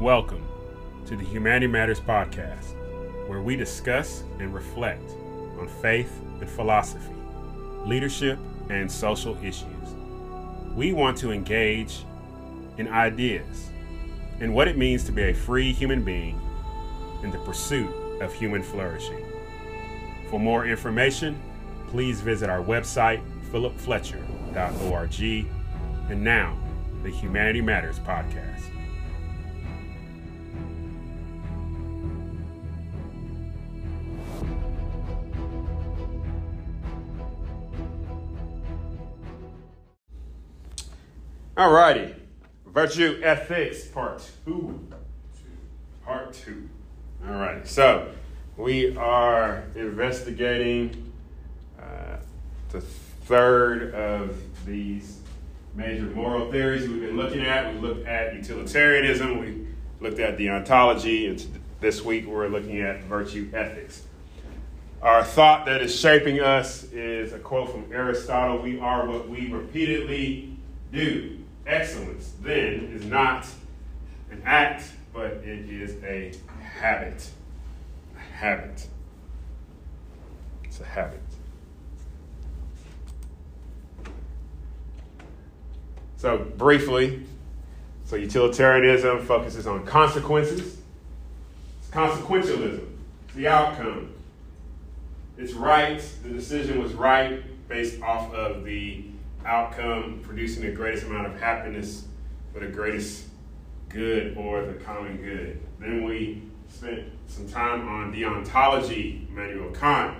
Welcome 0.00 0.46
to 1.06 1.16
the 1.16 1.24
Humanity 1.24 1.66
Matters 1.66 1.98
podcast, 1.98 2.76
where 3.26 3.42
we 3.42 3.56
discuss 3.56 4.22
and 4.38 4.54
reflect 4.54 5.10
on 5.58 5.66
faith 5.82 6.20
and 6.40 6.48
philosophy, 6.48 7.16
leadership, 7.84 8.38
and 8.70 8.88
social 8.88 9.36
issues. 9.38 9.66
We 10.76 10.92
want 10.92 11.18
to 11.18 11.32
engage 11.32 12.04
in 12.76 12.86
ideas 12.86 13.70
and 14.38 14.54
what 14.54 14.68
it 14.68 14.78
means 14.78 15.02
to 15.02 15.10
be 15.10 15.22
a 15.30 15.34
free 15.34 15.72
human 15.72 16.04
being 16.04 16.40
in 17.24 17.32
the 17.32 17.38
pursuit 17.38 17.90
of 18.20 18.32
human 18.32 18.62
flourishing. 18.62 19.26
For 20.30 20.38
more 20.38 20.64
information, 20.64 21.36
please 21.88 22.20
visit 22.20 22.48
our 22.48 22.62
website, 22.62 23.20
philipfletcher.org. 23.50 25.20
And 26.08 26.22
now, 26.22 26.56
the 27.02 27.10
Humanity 27.10 27.62
Matters 27.62 27.98
podcast. 27.98 28.77
All 41.58 41.72
righty. 41.72 42.14
Virtue 42.66 43.20
Ethics, 43.20 43.84
Part 43.84 44.22
2. 44.44 44.88
Part 46.04 46.32
2. 46.32 46.68
All 47.26 47.34
right. 47.34 47.66
So, 47.66 48.12
we 48.56 48.96
are 48.96 49.64
investigating 49.74 51.12
uh, 51.76 52.18
the 52.70 52.80
third 52.80 53.92
of 53.92 54.36
these 54.66 55.18
major 55.74 56.04
moral 56.04 56.48
theories 56.52 56.88
we've 56.88 57.00
been 57.00 57.16
looking 57.16 57.40
at. 57.40 57.74
We 57.74 57.80
looked 57.80 58.06
at 58.06 58.36
utilitarianism, 58.36 59.40
we 59.40 59.66
looked 59.98 60.20
at 60.20 60.38
deontology, 60.38 61.28
and 61.28 61.44
this 61.80 62.04
week 62.04 62.28
we're 62.28 62.46
looking 62.46 62.82
at 62.82 63.02
virtue 63.02 63.50
ethics. 63.52 64.04
Our 65.02 65.24
thought 65.24 65.66
that 65.66 65.82
is 65.82 65.92
shaping 65.92 66.38
us 66.38 66.84
is 66.92 67.32
a 67.32 67.40
quote 67.40 67.72
from 67.72 67.92
Aristotle 67.92 68.58
We 68.58 68.78
are 68.78 69.08
what 69.08 69.28
we 69.28 69.50
repeatedly 69.50 70.56
do 70.92 71.37
excellence 71.68 72.32
then 72.40 72.90
is 72.94 73.04
not 73.04 73.46
an 74.30 74.42
act, 74.44 74.84
but 75.12 75.32
it 75.44 75.70
is 75.70 76.02
a 76.02 76.32
habit. 76.62 77.28
A 78.16 78.18
habit. 78.18 78.86
It's 80.64 80.80
a 80.80 80.84
habit. 80.84 81.20
So, 86.16 86.38
briefly, 86.56 87.24
so 88.04 88.16
utilitarianism 88.16 89.24
focuses 89.24 89.66
on 89.66 89.84
consequences. 89.86 90.78
It's 91.80 91.90
consequentialism, 91.90 92.84
it's 93.26 93.34
the 93.34 93.46
outcome. 93.46 94.14
It's 95.36 95.52
right, 95.52 96.02
the 96.24 96.30
decision 96.30 96.82
was 96.82 96.92
right 96.94 97.44
based 97.68 98.02
off 98.02 98.32
of 98.34 98.64
the 98.64 99.04
outcome, 99.44 100.20
producing 100.22 100.64
the 100.64 100.72
greatest 100.72 101.06
amount 101.06 101.26
of 101.26 101.40
happiness 101.40 102.04
for 102.52 102.60
the 102.60 102.66
greatest 102.66 103.26
good 103.88 104.36
or 104.36 104.64
the 104.64 104.74
common 104.74 105.16
good. 105.16 105.60
Then 105.78 106.04
we 106.04 106.42
spent 106.68 107.04
some 107.26 107.48
time 107.48 107.88
on 107.88 108.12
deontology, 108.12 109.28
Immanuel 109.30 109.70
Kant, 109.70 110.18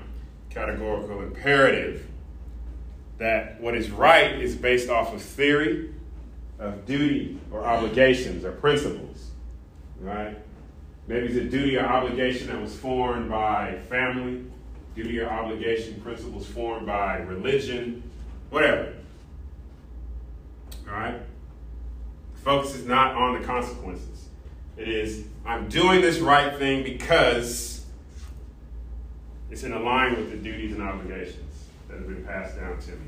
categorical 0.51 1.23
imperative, 1.23 2.07
that 3.19 3.61
what 3.61 3.75
is 3.75 3.91
right 3.91 4.41
is 4.41 4.55
based 4.55 4.89
off 4.89 5.13
of 5.13 5.21
theory, 5.21 5.93
of 6.59 6.87
duty 6.87 7.39
or 7.51 7.65
obligations 7.65 8.45
or 8.45 8.53
principles, 8.53 9.31
right? 10.01 10.37
Maybe 11.07 11.27
it's 11.27 11.37
a 11.37 11.45
duty 11.45 11.77
or 11.77 11.87
obligation 11.87 12.49
that 12.49 12.61
was 12.61 12.75
formed 12.75 13.31
by 13.31 13.79
family, 13.89 14.45
duty 14.95 15.21
or 15.21 15.31
obligation 15.31 16.01
principles 16.01 16.47
formed 16.47 16.87
by 16.87 17.19
religion, 17.19 18.03
whatever. 18.51 18.95
All 20.89 20.95
right? 20.95 21.21
The 22.35 22.41
focus 22.41 22.75
is 22.75 22.87
not 22.87 23.15
on 23.15 23.41
the 23.41 23.47
consequences. 23.47 24.29
It 24.77 24.89
is, 24.89 25.25
I'm 25.45 25.69
doing 25.69 26.01
this 26.01 26.21
right 26.21 26.57
thing 26.59 26.85
because 26.85 27.85
it's 29.51 29.65
in 29.65 29.85
line 29.85 30.17
with 30.17 30.31
the 30.31 30.37
duties 30.37 30.73
and 30.73 30.83
obligations 30.83 31.65
that 31.89 31.99
have 31.99 32.07
been 32.07 32.25
passed 32.25 32.57
down 32.57 32.79
to 32.79 32.91
me. 32.93 33.07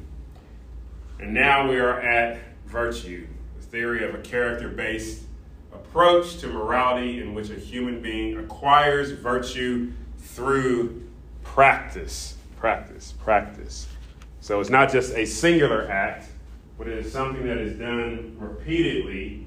And 1.21 1.35
now 1.35 1.69
we 1.69 1.79
are 1.79 2.01
at 2.01 2.41
virtue, 2.67 3.27
the 3.59 3.67
theory 3.67 4.09
of 4.09 4.15
a 4.15 4.19
character 4.19 4.69
based 4.69 5.23
approach 5.73 6.39
to 6.39 6.49
morality 6.49 7.21
in 7.21 7.35
which 7.35 7.51
a 7.51 7.55
human 7.55 8.01
being 8.01 8.39
acquires 8.39 9.13
virtue 9.13 9.93
through 10.19 11.09
practice. 11.43 12.37
Practice, 12.57 13.13
practice. 13.23 13.87
So 14.41 14.61
it's 14.61 14.71
not 14.71 14.91
just 14.91 15.15
a 15.15 15.25
singular 15.25 15.89
act, 15.91 16.29
but 16.81 16.89
it 16.89 17.05
is 17.05 17.13
something 17.13 17.47
that 17.47 17.59
is 17.59 17.79
done 17.79 18.35
repeatedly. 18.39 19.47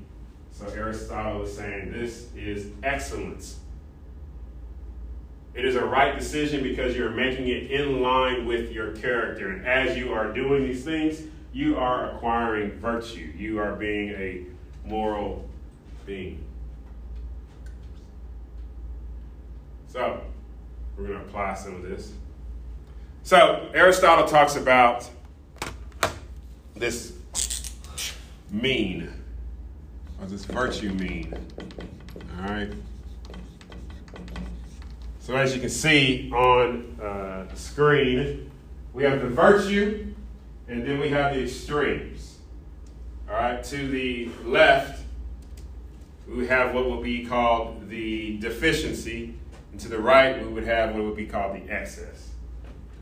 So 0.51 0.67
Aristotle 0.67 1.41
is 1.41 1.57
saying 1.57 1.91
this 1.91 2.27
is 2.35 2.67
excellence. 2.83 3.57
It 5.55 5.65
is 5.65 5.75
a 5.75 5.83
right 5.83 6.15
decision 6.15 6.61
because 6.61 6.95
you're 6.95 7.09
making 7.09 7.47
it 7.47 7.71
in 7.71 8.03
line 8.03 8.45
with 8.45 8.71
your 8.71 8.95
character. 8.97 9.49
And 9.49 9.65
as 9.65 9.97
you 9.97 10.13
are 10.13 10.31
doing 10.31 10.61
these 10.61 10.85
things, 10.85 11.23
you 11.51 11.75
are 11.75 12.11
acquiring 12.11 12.73
virtue. 12.73 13.33
You 13.35 13.59
are 13.59 13.73
being 13.73 14.09
a 14.09 14.45
moral 14.85 15.49
being. 16.05 16.45
So, 19.87 20.21
we're 20.95 21.07
going 21.07 21.17
to 21.17 21.25
apply 21.25 21.55
some 21.55 21.77
of 21.77 21.81
this. 21.81 22.13
So, 23.23 23.71
Aristotle 23.73 24.27
talks 24.27 24.55
about 24.55 25.09
this 26.75 27.13
mean? 28.53 29.11
What 30.17 30.29
does 30.29 30.45
virtue 30.45 30.91
mean? 30.93 31.33
All 32.39 32.49
right. 32.49 32.71
So 35.19 35.35
as 35.35 35.55
you 35.55 35.59
can 35.59 35.69
see 35.69 36.31
on 36.31 36.97
uh, 37.01 37.45
the 37.49 37.55
screen, 37.57 38.51
we 38.93 39.03
have 39.03 39.21
the 39.21 39.27
virtue, 39.27 40.13
and 40.67 40.87
then 40.87 40.99
we 40.99 41.09
have 41.09 41.33
the 41.33 41.43
extremes. 41.43 42.37
All 43.27 43.35
right. 43.35 43.63
To 43.63 43.87
the 43.87 44.29
left, 44.45 45.03
we 46.27 46.47
have 46.47 46.73
what 46.73 46.85
will 46.85 47.01
be 47.01 47.25
called 47.25 47.89
the 47.89 48.37
deficiency, 48.37 49.33
and 49.71 49.79
to 49.79 49.89
the 49.89 49.99
right, 49.99 50.41
we 50.41 50.47
would 50.53 50.65
have 50.65 50.93
what 50.93 51.03
would 51.03 51.15
be 51.15 51.25
called 51.25 51.55
the 51.55 51.71
excess. 51.71 52.29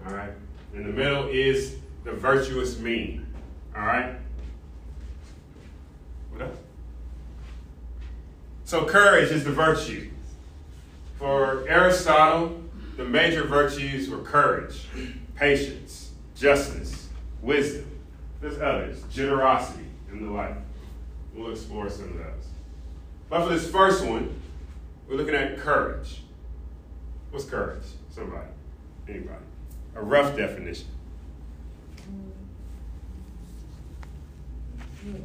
All 0.08 0.14
right. 0.14 0.32
In 0.74 0.84
the 0.84 0.94
middle 0.94 1.28
is 1.28 1.76
the 2.04 2.14
virtuous 2.14 2.80
mean. 2.80 3.26
All 3.76 3.84
right. 3.84 4.16
So 8.72 8.86
courage 8.86 9.32
is 9.32 9.44
the 9.44 9.52
virtue. 9.52 10.10
For 11.20 11.68
Aristotle, 11.68 12.64
the 12.96 13.04
major 13.04 13.44
virtues 13.44 14.10
were 14.10 14.20
courage, 14.20 14.88
patience, 15.36 16.12
justice, 16.36 17.10
wisdom. 17.42 17.86
There's 18.40 18.60
others, 18.60 19.04
generosity, 19.12 19.86
and 20.10 20.26
the 20.26 20.32
like. 20.32 20.56
We'll 21.36 21.52
explore 21.52 21.90
some 21.90 22.06
of 22.06 22.18
those. 22.18 22.48
But 23.30 23.44
for 23.44 23.54
this 23.54 23.70
first 23.70 24.06
one, 24.06 24.34
we're 25.08 25.18
looking 25.18 25.36
at 25.36 25.58
courage. 25.58 26.22
What's 27.32 27.46
courage? 27.46 27.84
Somebody? 28.10 28.48
Anybody? 29.08 29.44
A 29.96 30.02
rough 30.02 30.36
definition. 30.38 30.88
Mm. 35.06 35.22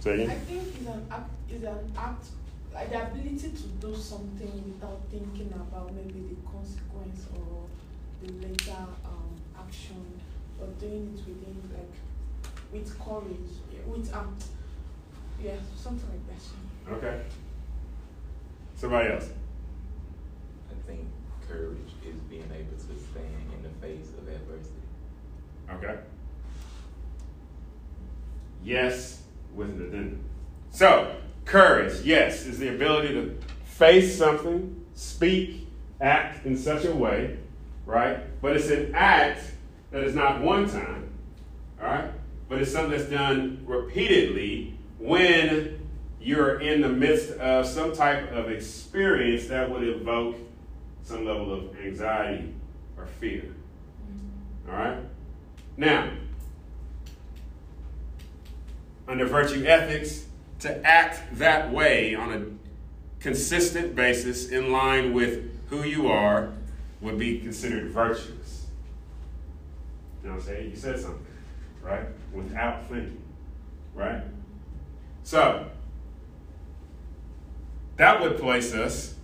Say 0.00 0.24
I 0.24 0.34
think 0.34 0.62
it's 0.74 0.86
an 0.88 1.06
act, 1.10 1.30
it's 1.50 1.62
an 1.62 1.92
act, 1.94 2.24
like 2.72 2.88
the 2.90 3.02
ability 3.02 3.50
to 3.50 3.66
do 3.86 3.94
something 3.94 4.72
without 4.72 5.00
thinking 5.10 5.52
about 5.54 5.92
maybe 5.94 6.20
the 6.30 6.50
consequence 6.50 7.26
or 7.36 7.66
the 8.22 8.32
later 8.32 8.80
um, 9.04 9.30
action, 9.58 10.18
but 10.58 10.78
doing 10.80 11.12
it 11.14 11.28
within 11.28 11.62
like 11.74 11.92
with 12.72 12.98
courage, 12.98 13.52
yeah, 13.70 13.80
with 13.86 14.14
um, 14.14 14.34
yeah, 15.42 15.56
something 15.76 16.08
like 16.08 16.26
that. 16.28 17.06
Okay. 17.06 17.22
Somebody 18.76 19.10
else. 19.10 19.28
I 20.70 20.86
think 20.86 21.06
courage 21.46 21.92
is 22.08 22.18
being 22.22 22.50
able 22.50 22.76
to 22.78 23.02
stand 23.04 23.52
in 23.54 23.62
the 23.62 23.86
face 23.86 24.08
of 24.16 24.26
adversity. 24.26 24.80
Okay. 25.70 25.98
Yes, 28.64 29.22
with 29.54 29.70
an 29.70 29.82
addendum. 29.82 30.24
So, 30.70 31.16
courage, 31.44 32.00
yes, 32.02 32.46
is 32.46 32.58
the 32.58 32.68
ability 32.68 33.14
to 33.14 33.36
face 33.64 34.16
something, 34.16 34.84
speak, 34.94 35.66
act 36.00 36.46
in 36.46 36.56
such 36.56 36.84
a 36.84 36.94
way, 36.94 37.38
right? 37.86 38.18
But 38.40 38.56
it's 38.56 38.70
an 38.70 38.94
act 38.94 39.42
that 39.90 40.04
is 40.04 40.14
not 40.14 40.40
one 40.40 40.68
time, 40.68 41.10
all 41.80 41.86
right? 41.86 42.10
But 42.48 42.62
it's 42.62 42.72
something 42.72 42.96
that's 42.96 43.10
done 43.10 43.62
repeatedly 43.66 44.74
when 44.98 45.80
you're 46.20 46.60
in 46.60 46.82
the 46.82 46.88
midst 46.88 47.32
of 47.38 47.66
some 47.66 47.94
type 47.94 48.30
of 48.32 48.50
experience 48.50 49.46
that 49.46 49.70
would 49.70 49.82
evoke 49.82 50.36
some 51.02 51.24
level 51.24 51.52
of 51.52 51.76
anxiety 51.80 52.52
or 52.96 53.06
fear. 53.06 53.44
All 54.68 54.74
right? 54.74 54.98
Now, 55.76 56.10
under 59.10 59.26
virtue 59.26 59.64
ethics, 59.66 60.24
to 60.60 60.86
act 60.86 61.36
that 61.38 61.72
way 61.72 62.14
on 62.14 62.32
a 62.32 63.20
consistent 63.20 63.96
basis 63.96 64.50
in 64.50 64.70
line 64.70 65.12
with 65.12 65.50
who 65.68 65.82
you 65.82 66.06
are 66.06 66.52
would 67.00 67.18
be 67.18 67.40
considered 67.40 67.90
virtuous. 67.90 68.66
You 70.22 70.28
know 70.28 70.34
what 70.36 70.42
I'm 70.42 70.46
saying? 70.46 70.70
You 70.70 70.76
said 70.76 71.00
something, 71.00 71.26
right? 71.82 72.06
Without 72.32 72.86
thinking, 72.86 73.20
right? 73.94 74.22
So, 75.24 75.66
that 77.96 78.20
would 78.20 78.38
place 78.38 78.72
us, 78.74 79.14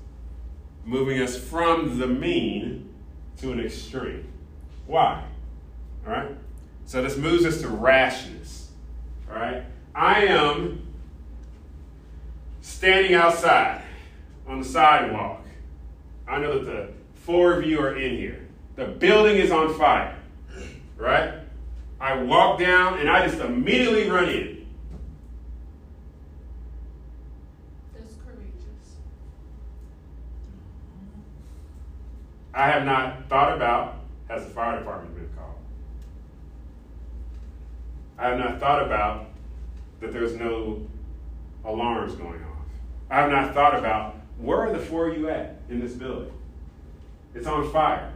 moving 0.85 1.23
us 1.23 1.38
from 1.38 1.99
the 1.99 2.06
mean 2.06 2.93
to 3.38 3.53
an 3.53 3.61
extreme. 3.61 4.27
Why? 4.87 5.25
All 6.05 6.12
right? 6.12 6.31
So, 6.87 7.03
this 7.03 7.17
moves 7.17 7.44
us 7.44 7.61
to 7.61 7.69
rashness. 7.69 8.71
All 9.31 9.37
right? 9.37 9.65
I 9.96 10.26
am 10.26 10.87
standing 12.60 13.14
outside 13.14 13.81
on 14.46 14.60
the 14.60 14.69
sidewalk. 14.69 15.43
I 16.28 16.38
know 16.38 16.58
that 16.58 16.64
the 16.66 16.88
four 17.20 17.54
of 17.54 17.64
you 17.64 17.81
are 17.81 17.96
in 17.96 18.19
here. 18.19 18.46
The 18.75 18.84
building 18.84 19.38
is 19.38 19.50
on 19.50 19.72
fire, 19.78 20.14
right? 20.98 21.32
I 21.98 22.22
walk 22.22 22.60
down 22.60 22.98
and 22.98 23.08
I 23.08 23.26
just 23.26 23.40
immediately 23.40 24.10
run 24.10 24.28
in. 24.28 24.66
That's 27.94 28.16
courageous. 28.22 28.96
I 32.52 32.69
have 32.69 32.84
not 32.84 33.31
thought 33.31 33.56
about 33.56 34.00
has 34.28 34.44
the 34.44 34.50
fire 34.50 34.78
department 34.78 35.14
been 35.14 35.31
called? 35.34 35.54
I 38.19 38.28
have 38.28 38.38
not 38.38 38.60
thought 38.60 38.84
about 38.84 39.28
that 40.00 40.12
there's 40.12 40.34
no 40.34 40.87
alarms 41.64 42.14
going 42.14 42.43
off. 42.43 42.66
I 43.10 43.20
have 43.20 43.31
not 43.31 43.54
thought 43.54 43.78
about 43.78 44.16
where 44.38 44.58
are 44.60 44.72
the 44.72 44.78
four 44.78 45.08
of 45.08 45.16
you 45.16 45.28
at 45.28 45.60
in 45.69 45.81
this 45.81 45.93
building? 45.93 46.32
It's 47.34 47.46
on 47.46 47.70
fire. 47.70 48.12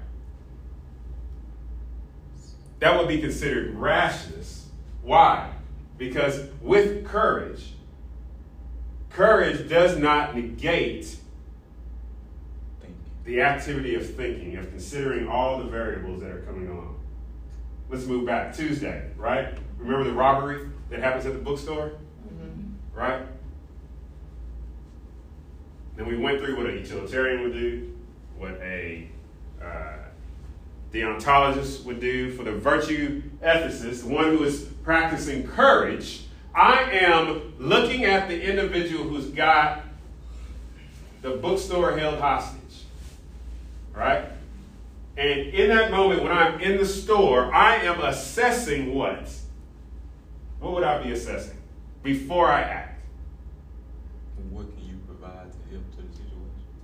That 2.81 2.99
would 2.99 3.09
be 3.09 3.21
considered 3.21 3.75
rashness. 3.75 4.67
Why? 5.03 5.51
Because 5.99 6.49
with 6.63 7.05
courage, 7.07 7.73
courage 9.11 9.69
does 9.69 9.99
not 9.99 10.35
negate 10.35 11.17
the 13.25 13.43
activity 13.43 13.95
of 13.95 14.15
thinking, 14.15 14.57
of 14.57 14.71
considering 14.71 15.29
all 15.29 15.59
the 15.59 15.65
variables 15.65 16.21
that 16.21 16.31
are 16.31 16.41
coming 16.41 16.69
along. 16.69 16.99
Let's 17.91 18.07
move 18.07 18.27
back. 18.27 18.55
Tuesday, 18.55 19.11
right? 19.17 19.57
Remember 19.79 20.05
the 20.05 20.13
robbery 20.13 20.71
that 20.91 21.01
happens 21.01 21.27
at 21.27 21.33
the 21.33 21.39
bookstore? 21.39 21.93
Right? 22.95 23.23
Then 25.97 26.07
we 26.07 26.17
went 26.17 26.41
through 26.41 26.57
what 26.57 26.67
a 26.67 26.73
utilitarian 26.73 27.43
would 27.43 27.53
do, 27.53 27.97
what 28.37 28.61
a 28.63 29.09
uh, 29.63 29.97
deontologist 30.93 31.85
would 31.85 32.01
do. 32.01 32.33
For 32.33 32.43
the 32.43 32.53
virtue 32.53 33.23
ethicist, 33.43 34.05
one 34.05 34.37
who 34.37 34.45
is 34.45 34.63
practicing 34.83 35.47
courage, 35.47 36.25
I 36.55 36.83
am 36.91 37.55
looking 37.59 38.05
at 38.05 38.29
the 38.29 38.43
individual 38.43 39.05
who's 39.05 39.27
got 39.27 39.85
the 41.23 41.31
bookstore 41.31 41.97
held 41.97 42.19
hostage. 42.19 42.85
Right? 43.95 44.25
And 45.17 45.41
in 45.41 45.69
that 45.69 45.91
moment, 45.91 46.23
when 46.23 46.33
I'm 46.33 46.61
in 46.61 46.79
the 46.79 46.87
store, 46.87 47.55
I 47.55 47.77
am 47.77 48.01
assessing 48.01 48.95
what? 48.95 49.31
What 50.61 50.73
would 50.75 50.85
I 50.85 51.03
be 51.03 51.13
assessing 51.13 51.57
before 52.03 52.49
I 52.49 52.61
act? 52.61 53.01
What 54.51 54.67
can 54.77 54.87
you 54.87 54.97
provide 55.07 55.51
to 55.51 55.59
help 55.75 55.91
to 55.97 56.03
the 56.03 56.13
situation? 56.13 56.37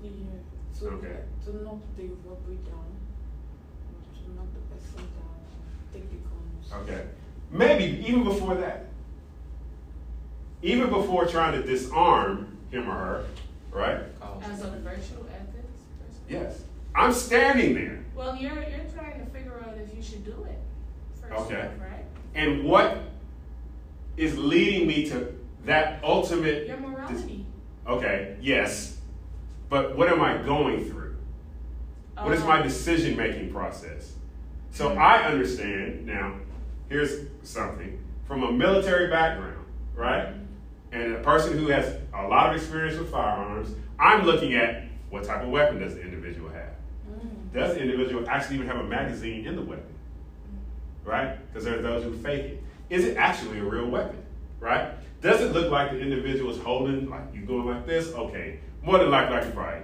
Yeah. 0.02 0.80
To, 0.80 0.86
Okay. 0.96 1.20
to 1.44 1.62
knock 1.62 1.78
the 1.96 2.04
robbery 2.24 2.56
down, 2.66 2.84
to 4.24 4.34
knock 4.34 4.46
the 4.54 4.74
person 4.74 4.96
down, 4.96 5.92
take 5.92 6.08
the 6.10 6.16
guns. 6.16 6.88
Okay. 6.90 7.06
Maybe 7.50 8.04
even 8.06 8.24
before 8.24 8.54
that. 8.56 8.86
Even 10.62 10.88
before 10.90 11.26
trying 11.26 11.52
to 11.60 11.66
disarm 11.66 12.56
him 12.70 12.88
or 12.90 12.94
her, 12.94 13.24
right? 13.70 14.00
As 14.42 14.60
a 14.62 14.70
virtual 14.70 15.26
ethics 15.30 15.82
person? 16.00 16.22
Yes. 16.28 16.62
I'm 16.94 17.12
standing 17.12 17.74
there. 17.74 18.04
Well, 18.14 18.34
you're, 18.36 18.54
you're 18.54 18.86
trying 18.94 19.20
to 19.24 19.26
figure 19.30 19.62
out 19.66 19.76
if 19.76 19.94
you 19.94 20.02
should 20.02 20.24
do 20.24 20.44
it 20.48 20.58
first, 21.20 21.42
Okay. 21.42 21.60
off, 21.60 21.72
right? 21.80 22.04
And 22.34 22.64
what 22.64 22.98
is 24.16 24.38
leading 24.38 24.86
me 24.86 25.08
to 25.10 25.34
that 25.64 26.02
ultimate. 26.02 26.66
Your 26.66 26.78
morality. 26.78 27.44
Okay, 27.86 28.36
yes. 28.40 28.96
But 29.68 29.96
what 29.96 30.08
am 30.08 30.20
I 30.20 30.38
going 30.38 30.84
through? 30.88 31.16
What 32.18 32.32
is 32.32 32.40
Um, 32.42 32.48
my 32.48 32.62
decision 32.62 33.16
making 33.16 33.52
process? 33.52 34.14
So 34.70 34.94
I 34.94 35.24
understand 35.24 36.06
now, 36.06 36.34
here's 36.88 37.26
something 37.42 37.98
from 38.26 38.42
a 38.42 38.52
military 38.52 39.08
background, 39.08 39.64
right? 39.94 40.34
And 40.92 41.14
a 41.14 41.18
person 41.20 41.58
who 41.58 41.68
has 41.68 41.96
a 42.14 42.26
lot 42.26 42.50
of 42.50 42.56
experience 42.56 42.98
with 42.98 43.10
firearms, 43.10 43.74
I'm 43.98 44.24
looking 44.24 44.54
at 44.54 44.84
what 45.10 45.24
type 45.24 45.42
of 45.42 45.48
weapon 45.48 45.78
does 45.78 45.94
the 45.94 46.02
individual 46.02 46.48
have? 46.50 46.72
Mm. 47.10 47.52
Does 47.52 47.74
the 47.74 47.82
individual 47.82 48.28
actually 48.28 48.56
even 48.56 48.68
have 48.68 48.78
a 48.78 48.84
magazine 48.84 49.46
in 49.46 49.56
the 49.56 49.62
weapon? 49.62 49.94
Right? 51.04 51.38
Because 51.46 51.64
there 51.64 51.78
are 51.78 51.82
those 51.82 52.02
who 52.04 52.16
fake 52.18 52.44
it. 52.44 52.62
Is 52.90 53.04
it 53.04 53.16
actually 53.16 53.58
a 53.58 53.64
real 53.64 53.88
weapon? 53.88 54.22
Right? 54.60 54.92
Does 55.20 55.40
it 55.40 55.52
look 55.52 55.70
like 55.70 55.92
the 55.92 56.00
individual 56.00 56.50
is 56.50 56.58
holding, 56.58 57.08
like 57.08 57.34
you 57.34 57.42
going 57.42 57.66
like 57.66 57.86
this? 57.86 58.12
Okay. 58.12 58.60
More 58.82 58.98
than 58.98 59.10
likely, 59.10 59.36
I 59.36 59.40
could 59.40 59.54
probably 59.54 59.82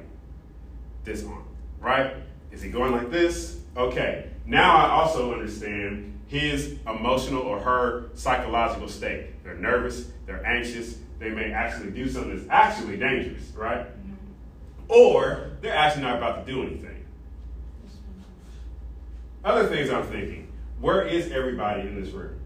disarm. 1.05 1.45
Right? 1.81 2.15
Is 2.51 2.63
he 2.63 2.71
going 2.71 2.93
like 2.93 3.11
this? 3.11 3.61
Okay. 3.77 4.31
Now 4.47 4.77
I 4.77 4.91
also 4.91 5.33
understand 5.33 6.19
his 6.27 6.77
emotional 6.87 7.43
or 7.43 7.61
her 7.61 8.11
psychological 8.15 8.89
state. 8.89 9.43
They're 9.45 9.55
nervous, 9.55 10.11
they're 10.27 10.45
anxious, 10.47 10.97
they 11.19 11.31
may 11.31 11.53
actually 11.53 11.91
do 11.91 12.09
something 12.09 12.35
that's 12.35 12.49
actually 12.49 12.97
dangerous, 12.97 13.51
right? 13.55 13.87
Mm-hmm. 13.87 14.15
Or 14.89 15.51
they're 15.61 15.75
actually 15.75 16.03
not 16.03 16.17
about 16.17 16.47
to 16.47 16.53
do 16.53 16.63
anything. 16.63 17.05
Other 19.45 19.67
things 19.69 19.91
I'm 19.91 20.05
thinking, 20.05 20.53
where 20.81 21.03
is 21.03 21.31
everybody 21.31 21.83
in 21.83 22.01
this 22.01 22.13
room? 22.13 22.39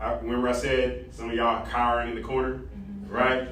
I, 0.00 0.14
remember 0.14 0.48
I 0.48 0.52
said 0.52 1.14
some 1.14 1.30
of 1.30 1.36
y'all 1.36 1.66
cowering 1.66 2.10
in 2.10 2.14
the 2.14 2.22
corner, 2.22 2.60
right? 3.08 3.48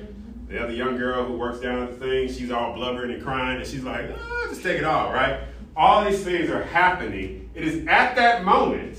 The 0.48 0.62
other 0.62 0.72
young 0.72 0.96
girl 0.96 1.24
who 1.24 1.34
works 1.34 1.60
down 1.60 1.82
at 1.82 1.98
the 1.98 2.06
thing, 2.06 2.28
she's 2.28 2.50
all 2.50 2.74
blubbering 2.74 3.12
and 3.12 3.22
crying, 3.22 3.58
and 3.58 3.66
she's 3.66 3.82
like, 3.82 4.10
"Ah, 4.14 4.46
just 4.48 4.62
take 4.62 4.78
it 4.78 4.84
all, 4.84 5.12
right? 5.12 5.40
All 5.76 6.04
these 6.04 6.22
things 6.22 6.50
are 6.50 6.62
happening. 6.62 7.48
It 7.54 7.64
is 7.64 7.86
at 7.86 8.16
that 8.16 8.44
moment, 8.44 8.98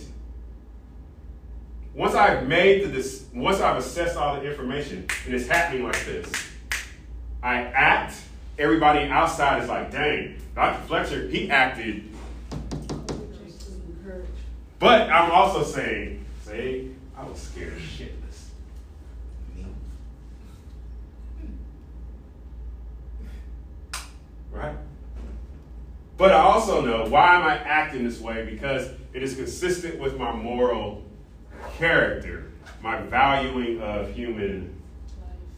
once 1.93 2.15
I've 2.15 2.47
made 2.47 2.91
the, 2.91 3.21
once 3.35 3.61
I've 3.61 3.77
assessed 3.77 4.17
all 4.17 4.39
the 4.39 4.49
information, 4.49 5.05
and 5.25 5.33
it's 5.35 5.47
happening 5.47 5.83
like 5.83 6.03
this, 6.05 6.31
I 7.43 7.61
act, 7.61 8.15
everybody 8.57 9.07
outside 9.09 9.61
is 9.61 9.69
like, 9.69 9.91
dang, 9.91 10.41
Dr. 10.55 10.81
Fletcher, 10.87 11.27
he 11.27 11.51
acted 11.51 12.13
but 14.83 15.09
I'm 15.09 15.31
also 15.31 15.63
saying, 15.63 16.25
say, 16.41 16.89
I 17.23 17.29
was 17.29 17.39
scared 17.39 17.77
shitless. 17.77 18.49
Right? 24.51 24.75
But 26.17 26.31
I 26.31 26.39
also 26.39 26.81
know 26.81 27.09
why 27.09 27.35
am 27.35 27.43
I 27.43 27.55
acting 27.57 28.03
this 28.03 28.19
way? 28.19 28.45
Because 28.45 28.89
it 29.13 29.23
is 29.23 29.35
consistent 29.35 29.99
with 29.99 30.17
my 30.17 30.33
moral 30.33 31.03
character, 31.77 32.51
my 32.81 33.01
valuing 33.01 33.81
of 33.81 34.13
human 34.13 34.75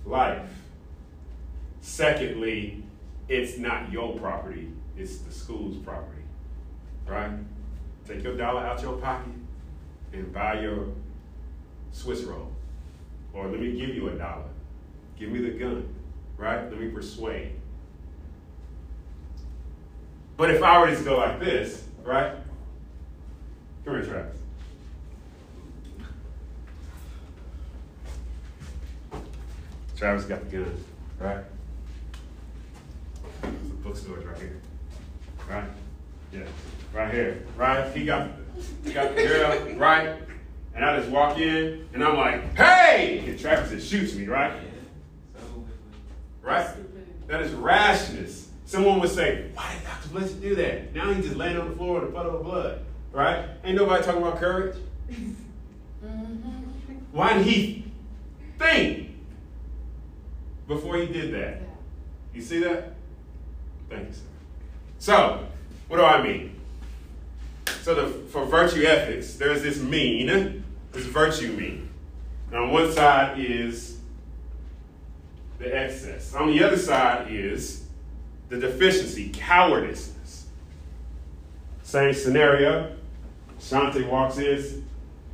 life. 0.06 0.48
Secondly, 1.82 2.84
it's 3.28 3.58
not 3.58 3.92
your 3.92 4.18
property, 4.18 4.72
it's 4.98 5.18
the 5.18 5.32
school's 5.32 5.78
property. 5.78 6.22
Right? 7.08 7.32
Take 8.08 8.24
your 8.24 8.38
dollar 8.38 8.62
out 8.62 8.82
your 8.84 8.98
pocket 8.98 9.34
and 10.14 10.32
buy 10.32 10.62
your 10.62 10.90
Swiss 11.96 12.24
roll. 12.24 12.52
Or 13.34 13.48
let 13.48 13.60
me 13.60 13.72
give 13.72 13.96
you 13.96 14.10
a 14.10 14.16
dollar. 14.18 14.44
Give 15.18 15.30
me 15.30 15.40
the 15.40 15.52
gun. 15.52 15.88
Right? 16.38 16.70
Let 16.70 16.80
me 16.80 16.90
persuade. 16.90 17.54
But 20.36 20.52
if 20.52 20.62
I 20.62 20.80
were 20.80 20.94
to 20.94 21.04
go 21.04 21.18
like 21.18 21.40
this, 21.40 21.86
right? 22.04 22.34
Come 23.86 23.94
here, 23.94 24.04
Travis. 24.04 24.38
Travis 29.96 30.26
got 30.26 30.50
the 30.50 30.58
gun, 30.58 30.84
right? 31.20 31.44
The 33.42 33.48
bookstore's 33.82 34.26
right 34.26 34.38
here, 34.38 34.60
right? 35.50 35.64
Yeah, 36.34 36.42
right 36.94 37.14
here, 37.14 37.46
right? 37.56 37.96
He 37.96 38.04
got, 38.04 38.32
he 38.84 38.92
got 38.92 39.16
the 39.16 39.24
girl, 39.24 39.76
right? 39.78 40.18
And 40.76 40.84
I 40.84 40.98
just 40.98 41.10
walk 41.10 41.40
in, 41.40 41.88
and 41.94 42.04
I'm 42.04 42.18
like, 42.18 42.56
hey! 42.56 43.24
And 43.26 43.40
Travis 43.40 43.72
just 43.72 43.90
shoots 43.90 44.14
me, 44.14 44.28
right? 44.28 44.52
Right? 46.42 46.68
That 47.28 47.42
is 47.42 47.54
rashness. 47.54 48.50
Someone 48.66 49.00
would 49.00 49.10
say, 49.10 49.50
why 49.54 49.74
did 49.74 49.84
Dr. 49.84 50.10
Fletcher 50.10 50.34
do 50.36 50.56
that? 50.56 50.94
Now 50.94 51.14
he 51.14 51.22
just 51.22 51.38
laying 51.38 51.58
on 51.58 51.70
the 51.70 51.76
floor 51.76 52.02
in 52.02 52.10
a 52.10 52.12
puddle 52.12 52.36
of 52.36 52.44
blood, 52.44 52.82
right? 53.14 53.46
Ain't 53.64 53.78
nobody 53.78 54.04
talking 54.04 54.22
about 54.22 54.38
courage. 54.38 54.76
Mm-hmm. 55.10 55.34
Why 57.12 57.38
did 57.38 57.46
he 57.46 57.86
think 58.60 59.12
before 60.68 60.98
he 60.98 61.08
did 61.08 61.34
that? 61.34 61.62
You 62.34 62.42
see 62.42 62.60
that? 62.60 62.96
Thank 63.90 64.10
you, 64.10 64.14
sir. 64.14 64.22
So, 65.00 65.48
what 65.88 65.98
do 65.98 66.04
I 66.04 66.22
mean? 66.22 66.60
So, 67.82 67.96
the, 67.96 68.08
for 68.28 68.46
virtue 68.46 68.84
ethics, 68.84 69.36
there's 69.36 69.62
this 69.62 69.80
mean, 69.80 70.65
this 70.96 71.06
virtue 71.06 71.52
mean. 71.52 71.90
And 72.52 72.60
on 72.60 72.72
one 72.72 72.92
side 72.92 73.40
is 73.40 73.98
the 75.60 75.76
excess. 75.76 76.34
On 76.34 76.48
the 76.48 76.64
other 76.64 76.78
side 76.78 77.32
is 77.32 77.86
the 78.50 78.58
deficiency, 78.58 79.30
cowardice. 79.30 80.14
Same 81.84 82.14
scenario. 82.14 82.96
Shante 83.60 84.08
walks 84.10 84.38
in, 84.38 84.86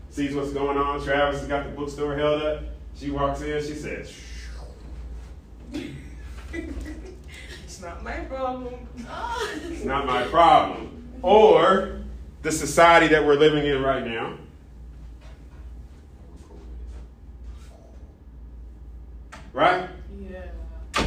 sees 0.10 0.36
what's 0.36 0.52
going 0.52 0.78
on. 0.78 1.04
Travis 1.04 1.40
has 1.40 1.48
got 1.48 1.66
the 1.66 1.72
bookstore 1.72 2.16
held 2.16 2.42
up. 2.42 2.64
She 2.96 3.10
walks 3.10 3.42
in, 3.42 3.62
she 3.64 3.74
says, 3.74 4.14
It's 7.64 7.82
not 7.82 8.04
my 8.04 8.20
problem. 8.20 8.88
It's 9.70 9.84
not 9.84 10.06
my 10.06 10.24
problem. 10.24 11.04
Or 11.22 12.02
the 12.42 12.52
society 12.52 13.08
that 13.08 13.26
we're 13.26 13.36
living 13.36 13.66
in 13.66 13.82
right 13.82 14.06
now. 14.06 14.38
Right? 19.54 19.90
Yeah. 20.20 21.06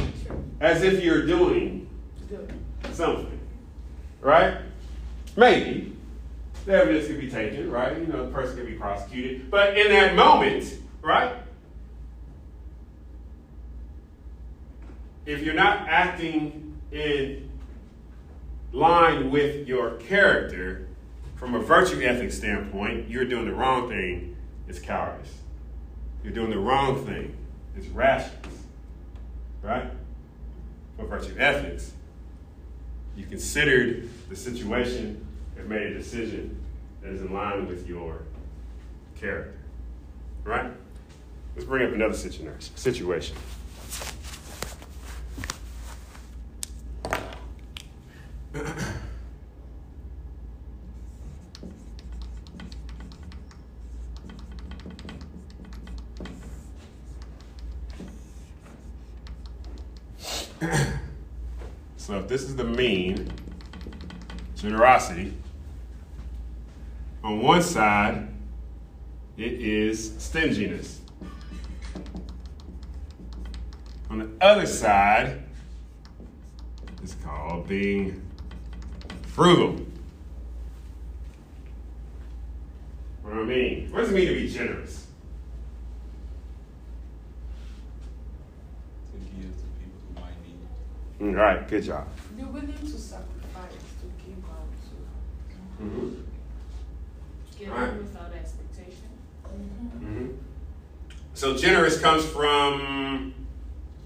As 0.59 0.83
if 0.83 1.03
you're 1.03 1.25
doing 1.25 1.89
something. 2.91 3.39
Right? 4.21 4.57
Maybe. 5.35 5.95
The 6.65 6.73
evidence 6.73 7.07
could 7.07 7.19
be 7.19 7.29
taken, 7.29 7.69
right? 7.69 7.97
You 7.97 8.07
know, 8.07 8.25
the 8.25 8.31
person 8.31 8.55
could 8.57 8.65
be 8.65 8.73
prosecuted. 8.73 9.51
But 9.51 9.77
in 9.77 9.89
that 9.89 10.15
moment, 10.15 10.73
right? 11.01 11.35
If 15.25 15.41
you're 15.41 15.53
not 15.53 15.87
acting 15.87 16.79
in 16.91 17.49
line 18.71 19.29
with 19.31 19.67
your 19.67 19.91
character 19.97 20.87
from 21.35 21.55
a 21.55 21.59
virtue 21.59 22.01
ethic 22.01 22.31
standpoint, 22.31 23.09
you're 23.09 23.25
doing 23.25 23.45
the 23.45 23.53
wrong 23.53 23.89
thing. 23.89 24.35
It's 24.67 24.79
cowardice. 24.79 25.33
You're 26.23 26.33
doing 26.33 26.49
the 26.49 26.59
wrong 26.59 27.05
thing. 27.05 27.35
It's 27.75 27.87
rashness. 27.87 28.53
Right? 29.61 29.89
For 30.97 31.05
virtue 31.05 31.35
ethics, 31.37 31.91
you 33.15 33.25
considered 33.25 34.09
the 34.29 34.35
situation 34.35 35.25
and 35.57 35.69
made 35.69 35.87
a 35.87 35.93
decision 35.93 36.61
that 37.01 37.11
is 37.11 37.21
in 37.21 37.33
line 37.33 37.67
with 37.67 37.87
your 37.87 38.23
character. 39.19 39.57
Right? 40.43 40.71
Let's 41.55 41.67
bring 41.67 41.87
up 41.87 41.93
another 41.93 42.13
situa- 42.13 42.61
situation. 42.77 43.35
So 61.97 62.19
if 62.19 62.27
this 62.27 62.43
is 62.43 62.55
the 62.55 62.63
mean, 62.63 63.31
generosity, 64.55 65.33
on 67.23 67.41
one 67.41 67.63
side, 67.63 68.27
it 69.37 69.53
is 69.53 70.13
stinginess. 70.19 71.01
On 74.11 74.19
the 74.19 74.29
other 74.39 74.67
side, 74.67 75.41
it's 77.01 77.15
called 77.15 77.67
being 77.67 78.21
frugal. 79.23 79.83
What 83.23 83.33
do 83.33 83.41
I 83.41 83.45
mean? 83.45 83.91
What 83.91 84.01
does 84.01 84.11
it 84.11 84.15
mean 84.15 84.27
to 84.27 84.33
be 84.35 84.47
generous? 84.47 85.07
To 89.11 89.17
give 89.17 89.49
to 89.49 89.63
people 89.79 89.99
who 90.07 90.21
might 90.21 90.35
need 90.45 90.59
it. 90.61 91.23
Mm, 91.23 91.24
All 91.24 91.24
right, 91.35 91.67
good 91.67 91.83
job. 91.83 92.07
Be 92.37 92.43
willing 92.43 92.73
to 92.73 92.87
sacrifice 92.87 93.71
to 94.01 94.25
give 94.25 94.43
out 94.45 94.67
to. 95.79 95.83
Mm-hmm. 95.83 96.21
Give 97.59 97.69
Right. 97.69 97.97
without 97.97 98.33
expectation. 98.33 99.09
Mm-hmm. 99.45 100.27
So 101.33 101.55
generous 101.57 101.99
comes 101.99 102.25
from 102.25 103.33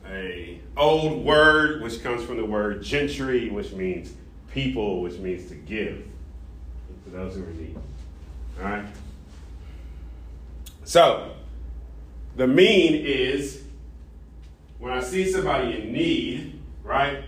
a 0.08 0.60
old 0.78 1.24
word, 1.26 1.82
which 1.84 2.02
comes 2.02 2.24
from 2.24 2.38
the 2.38 2.46
word 2.46 2.82
gentry, 2.84 3.50
which 3.50 3.72
means 3.74 4.14
people, 4.52 5.02
which 5.02 5.18
means 5.20 5.50
to 5.50 5.56
give 5.56 6.06
to 7.06 7.10
those 7.12 7.36
who 7.36 7.44
are 7.44 7.50
in 7.50 7.58
need. 7.58 7.78
All 8.60 8.66
right. 8.66 8.86
So 10.84 11.34
the 12.36 12.48
mean 12.48 12.94
is 12.96 13.64
when 14.80 14.94
I 14.94 15.02
see 15.02 15.30
somebody 15.32 15.82
in 15.82 15.92
need, 15.94 16.59
right? 16.90 17.24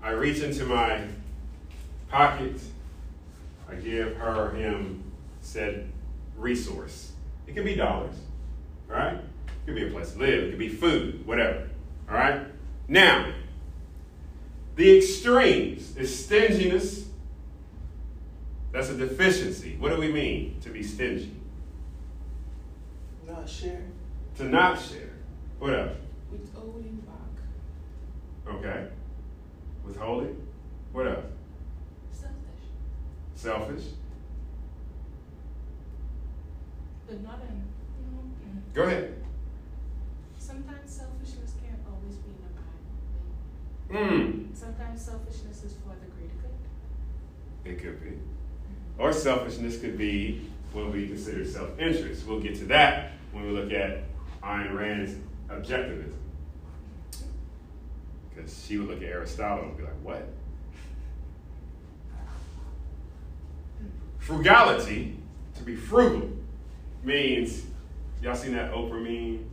I 0.00 0.10
reach 0.10 0.40
into 0.40 0.64
my 0.66 1.00
pocket, 2.08 2.60
I 3.68 3.74
give 3.74 4.16
her, 4.16 4.50
him 4.52 5.02
said 5.40 5.90
resource. 6.38 7.10
It 7.48 7.56
could 7.56 7.64
be 7.64 7.74
dollars, 7.74 8.14
right? 8.86 9.14
It 9.16 9.66
could 9.66 9.74
be 9.74 9.88
a 9.88 9.90
place 9.90 10.12
to 10.12 10.20
live, 10.20 10.44
it 10.44 10.50
could 10.50 10.60
be 10.60 10.68
food, 10.68 11.26
whatever, 11.26 11.68
all 12.08 12.14
right? 12.14 12.46
Now, 12.86 13.32
the 14.76 14.98
extremes 14.98 15.96
is 15.96 16.24
stinginess. 16.24 17.08
That's 18.70 18.90
a 18.90 18.96
deficiency. 18.96 19.76
What 19.76 19.90
do 19.90 20.00
we 20.00 20.12
mean 20.12 20.60
to 20.62 20.70
be 20.70 20.84
stingy? 20.84 21.34
Not 23.26 23.48
share. 23.48 23.82
To 24.36 24.44
not 24.44 24.80
share. 24.80 25.10
What 25.58 25.74
else? 25.74 25.96
Withholding 26.30 26.96
back. 26.96 27.03
Okay. 28.48 28.88
Withholding. 29.84 30.36
What 30.92 31.06
else? 31.06 31.24
Selfish. 32.10 32.34
Selfish. 33.34 33.84
But 37.06 37.22
not 37.22 37.40
in. 37.48 37.62
Go 38.74 38.82
ahead. 38.82 39.14
Sometimes 40.38 40.90
selfishness 40.90 41.52
can't 41.62 41.80
always 41.88 42.16
be 42.16 42.30
in 42.30 42.42
a 42.44 43.96
bad 43.96 44.10
thing. 44.10 44.50
Mm. 44.50 44.56
Sometimes 44.56 45.00
selfishness 45.00 45.62
is 45.62 45.74
for 45.74 45.94
the 46.00 46.10
greater 46.10 46.34
good. 46.42 47.72
It 47.72 47.82
could 47.82 48.02
be. 48.02 48.18
Or 48.98 49.12
selfishness 49.12 49.78
could 49.78 49.96
be 49.96 50.50
what 50.72 50.92
we 50.92 51.06
consider 51.06 51.44
self 51.44 51.78
interest. 51.78 52.26
We'll 52.26 52.40
get 52.40 52.56
to 52.56 52.64
that 52.66 53.12
when 53.32 53.44
we 53.44 53.50
look 53.50 53.72
at 53.72 54.02
Ayn 54.42 54.74
Rand's 54.74 55.16
objectivism. 55.48 56.23
Because 58.34 58.64
she 58.66 58.78
would 58.78 58.88
look 58.88 59.02
at 59.02 59.08
Aristotle 59.08 59.64
and 59.64 59.76
be 59.76 59.84
like, 59.84 59.92
what? 60.02 60.28
Frugality, 64.18 65.16
to 65.56 65.62
be 65.62 65.76
frugal, 65.76 66.30
means, 67.02 67.64
y'all 68.22 68.34
seen 68.34 68.54
that 68.54 68.72
Oprah 68.72 69.02
meme? 69.02 69.44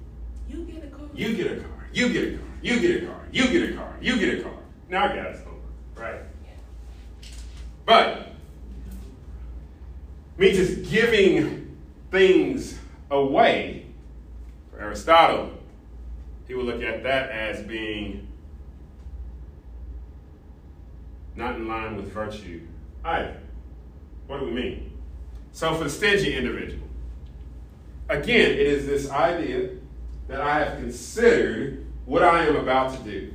You 0.48 0.64
get 0.66 0.84
a 0.84 0.88
car. 0.88 1.08
You 1.14 1.36
get 1.36 1.52
a 1.52 1.56
car, 1.58 1.88
you 1.94 2.10
get 2.10 2.34
a 2.34 2.38
car, 2.38 2.48
you 2.62 2.80
get 2.80 3.04
a 3.04 3.06
car, 3.06 3.28
you 3.32 3.48
get 3.50 3.70
a 3.70 3.76
car, 3.76 3.98
you 4.02 4.18
get 4.18 4.40
a 4.40 4.44
car. 4.44 4.54
Now 4.90 5.06
I 5.06 5.16
got 5.16 5.26
it's 5.28 5.42
over, 5.42 5.58
right? 5.96 6.22
But 7.86 8.30
me 10.38 10.54
just 10.54 10.90
giving 10.90 11.78
things 12.10 12.80
away, 13.10 13.86
for 14.72 14.80
Aristotle, 14.80 15.52
he 16.48 16.54
would 16.56 16.66
look 16.66 16.82
at 16.82 17.04
that 17.04 17.30
as 17.30 17.62
being 17.64 18.28
not 21.36 21.56
in 21.56 21.68
line 21.68 21.96
with 21.96 22.12
virtue 22.12 22.62
either. 23.04 23.38
What 24.28 24.40
do 24.40 24.46
we 24.46 24.52
mean? 24.52 24.92
So 25.52 25.76
for 25.76 25.90
stingy 25.90 26.36
individual, 26.36 26.88
again, 28.10 28.52
it 28.52 28.60
is 28.60 28.86
this 28.86 29.10
idea 29.10 29.70
that 30.28 30.42
I 30.42 30.60
have 30.60 30.78
considered 30.78 31.86
what 32.06 32.24
I 32.24 32.46
am 32.46 32.56
about 32.56 32.98
to 32.98 33.04
do? 33.04 33.34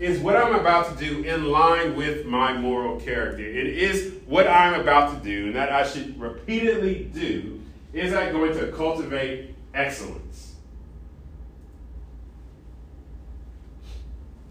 Is 0.00 0.18
what 0.18 0.36
I'm 0.36 0.54
about 0.54 0.96
to 0.96 1.04
do 1.04 1.22
in 1.22 1.44
line 1.44 1.94
with 1.94 2.26
my 2.26 2.52
moral 2.56 2.98
character? 2.98 3.44
It 3.44 3.66
is 3.66 4.14
what 4.26 4.48
I'm 4.48 4.80
about 4.80 5.14
to 5.14 5.24
do 5.24 5.46
and 5.46 5.56
that 5.56 5.70
I 5.70 5.86
should 5.86 6.20
repeatedly 6.20 7.10
do. 7.14 7.62
Is 7.92 8.10
that 8.12 8.32
going 8.32 8.54
to 8.58 8.72
cultivate 8.72 9.54
excellence? 9.72 10.56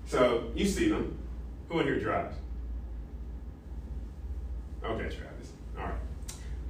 So 0.06 0.52
you 0.56 0.66
see 0.66 0.90
them. 0.90 1.18
Who 1.70 1.80
in 1.80 1.88
here 1.88 2.00
drives? 2.00 2.36
Okay, 4.84 5.04
Travis. 5.16 5.52
All 5.78 5.86
right. 5.86 5.94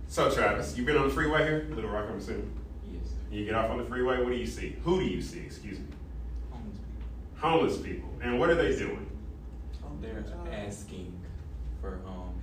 So 0.07 0.29
Travis, 0.29 0.77
you've 0.77 0.85
been 0.85 0.97
on 0.97 1.07
the 1.07 1.13
freeway 1.13 1.43
here, 1.43 1.67
Little 1.71 1.89
Rock, 1.89 2.05
I'm 2.09 2.17
assuming. 2.17 2.51
Yes, 2.91 3.09
sir. 3.09 3.15
You 3.31 3.45
get 3.45 3.55
off 3.55 3.71
on 3.71 3.77
the 3.79 3.85
freeway. 3.85 4.21
What 4.21 4.29
do 4.29 4.35
you 4.37 4.45
see? 4.45 4.75
Who 4.83 4.99
do 4.99 5.05
you 5.05 5.21
see? 5.21 5.39
Excuse 5.39 5.79
me. 5.79 5.85
Homeless 6.51 6.77
people. 6.77 7.49
Homeless 7.49 7.77
people. 7.77 8.09
And 8.21 8.39
what 8.39 8.49
are 8.49 8.55
they 8.55 8.75
doing? 8.77 9.09
They're 10.01 10.23
asking 10.51 11.13
for 11.79 11.99
um 12.05 12.33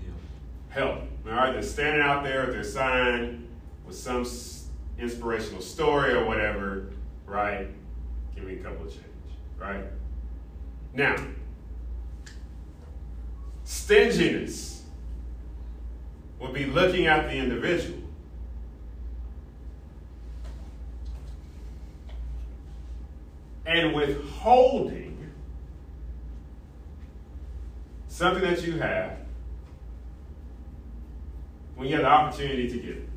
help. 0.71 0.71
Help. 0.71 0.99
All 1.27 1.33
right. 1.33 1.53
They're 1.53 1.63
standing 1.63 2.01
out 2.03 2.25
there 2.25 2.47
with 2.47 2.55
their 2.55 2.65
sign 2.65 3.47
with 3.87 3.97
some 3.97 4.23
s- 4.23 4.69
inspirational 4.99 5.61
story 5.61 6.15
or 6.15 6.25
whatever. 6.25 6.87
Right. 7.27 7.69
Give 8.35 8.45
me 8.45 8.55
a 8.55 8.63
couple 8.63 8.87
of 8.87 8.91
change. 8.91 9.05
Right. 9.59 9.85
Now, 10.95 11.17
stinginess 13.65 14.80
would 16.41 16.55
be 16.55 16.65
looking 16.65 17.07
at 17.07 17.29
the 17.29 17.37
individual 17.37 17.99
and 23.67 23.95
withholding 23.95 25.31
something 28.09 28.43
that 28.43 28.63
you 28.65 28.79
have 28.79 29.19
when 31.77 31.89
you 31.89 31.95
have 31.95 32.05
the 32.05 32.11
opportunity 32.11 32.69
to 32.69 32.77
give 32.79 32.97
it. 32.97 33.09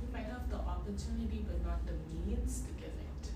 We 0.00 0.12
might 0.12 0.26
have 0.26 0.48
the 0.48 0.56
opportunity, 0.56 1.44
but 1.46 1.64
not 1.66 1.84
the 1.86 1.92
means 2.26 2.62
to 2.62 2.72
give 2.72 2.86
it. 2.86 3.30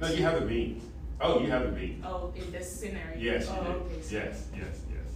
No, 0.00 0.08
you 0.08 0.22
have 0.22 0.40
the 0.40 0.46
means. 0.46 0.91
Oh, 1.22 1.40
you 1.40 1.50
have 1.50 1.62
the 1.62 1.72
means. 1.80 2.04
Oh, 2.04 2.32
in 2.34 2.50
this 2.50 2.70
scenario? 2.70 3.16
Yes, 3.16 3.48
Oh, 3.48 3.60
okay. 3.62 4.00
so- 4.02 4.16
Yes, 4.16 4.48
yes, 4.56 4.80
yes, 4.92 5.12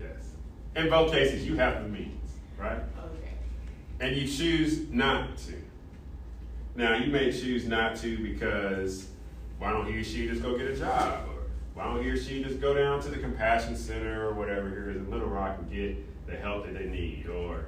yes. 0.00 0.30
In 0.76 0.88
both 0.88 1.12
cases, 1.12 1.44
you 1.46 1.56
have 1.56 1.82
the 1.82 1.88
means, 1.88 2.30
right? 2.56 2.78
Okay. 2.78 3.34
And 4.00 4.14
you 4.16 4.28
choose 4.28 4.88
not 4.90 5.36
to. 5.38 5.54
Now, 6.76 6.96
you 6.96 7.10
may 7.10 7.32
choose 7.32 7.66
not 7.66 7.96
to 7.96 8.18
because 8.22 9.08
why 9.58 9.72
don't 9.72 9.86
he 9.86 9.98
or 9.98 10.04
she 10.04 10.28
just 10.28 10.42
go 10.42 10.56
get 10.56 10.68
a 10.68 10.76
job? 10.76 11.26
Or 11.28 11.42
why 11.74 11.84
don't 11.84 12.02
he 12.04 12.10
or 12.10 12.16
she 12.16 12.42
just 12.44 12.60
go 12.60 12.74
down 12.74 13.00
to 13.02 13.08
the 13.08 13.16
compassion 13.18 13.74
center 13.76 14.28
or 14.28 14.34
whatever 14.34 14.68
here 14.68 14.90
is 14.90 14.96
in 14.98 15.10
Little 15.10 15.28
Rock 15.28 15.58
and 15.58 15.70
get 15.70 16.26
the 16.26 16.36
help 16.36 16.66
that 16.66 16.74
they 16.74 16.86
need 16.86 17.26
or 17.28 17.64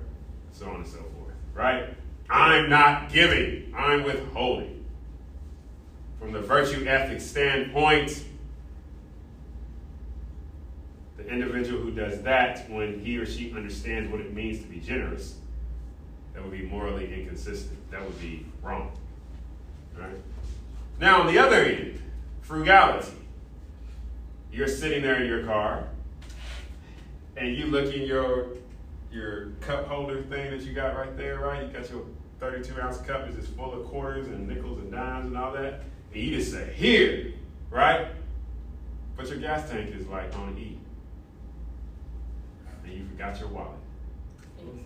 so 0.53 0.67
on 0.69 0.77
and 0.77 0.87
so 0.87 0.99
forth, 0.99 1.35
right? 1.55 1.95
I'm 2.31 2.69
not 2.69 3.11
giving, 3.11 3.73
I'm 3.77 4.03
withholding. 4.05 4.78
From 6.21 6.33
the 6.33 6.41
virtue 6.41 6.87
ethics 6.87 7.25
standpoint, 7.25 8.25
the 11.17 11.27
individual 11.29 11.81
who 11.81 11.91
does 11.91 12.23
that 12.23 12.69
when 12.71 13.01
he 13.01 13.19
or 13.19 13.27
she 13.27 13.53
understands 13.53 14.11
what 14.11 14.21
it 14.21 14.35
means 14.35 14.61
to 14.61 14.67
be 14.67 14.81
generous 14.81 15.37
that 16.39 16.45
would 16.49 16.57
be 16.57 16.67
morally 16.67 17.13
inconsistent. 17.13 17.91
That 17.91 18.05
would 18.05 18.21
be 18.21 18.47
wrong. 18.63 18.93
Right? 19.99 20.15
Now, 21.01 21.23
on 21.23 21.27
the 21.27 21.39
other 21.41 21.65
end, 21.65 22.01
frugality. 22.43 23.11
You're 24.53 24.69
sitting 24.69 25.03
there 25.03 25.21
in 25.21 25.27
your 25.27 25.45
car, 25.45 25.89
and 27.37 27.57
you 27.57 27.67
look 27.67 27.93
in 27.93 28.03
your 28.03 28.51
your 29.11 29.49
cup 29.61 29.89
holder 29.89 30.23
thing 30.23 30.53
that 30.53 30.61
you 30.61 30.73
got 30.75 30.97
right 30.97 31.17
there, 31.17 31.41
right? 31.41 31.67
You 31.67 31.73
got 31.73 31.91
your 31.91 32.05
32 32.39 32.81
ounce 32.81 32.99
cup 32.99 33.29
is 33.29 33.35
just 33.35 33.49
full 33.57 33.73
of 33.73 33.87
quarters 33.87 34.29
and 34.29 34.47
nickels 34.47 34.79
and 34.79 34.93
dimes 34.93 35.27
and 35.27 35.37
all 35.37 35.53
that, 35.55 35.81
and 36.13 36.23
you 36.23 36.37
just 36.37 36.53
say, 36.53 36.73
"Here," 36.75 37.33
right? 37.71 38.09
But 39.17 39.29
your 39.29 39.39
gas 39.39 39.69
tank 39.69 39.95
is 39.95 40.07
like 40.07 40.35
on 40.37 40.57
E, 40.59 40.79
and 42.85 42.93
you 42.93 43.05
forgot 43.07 43.39
your 43.41 43.49
wallet. 43.49 43.73
Exactly. 44.59 44.85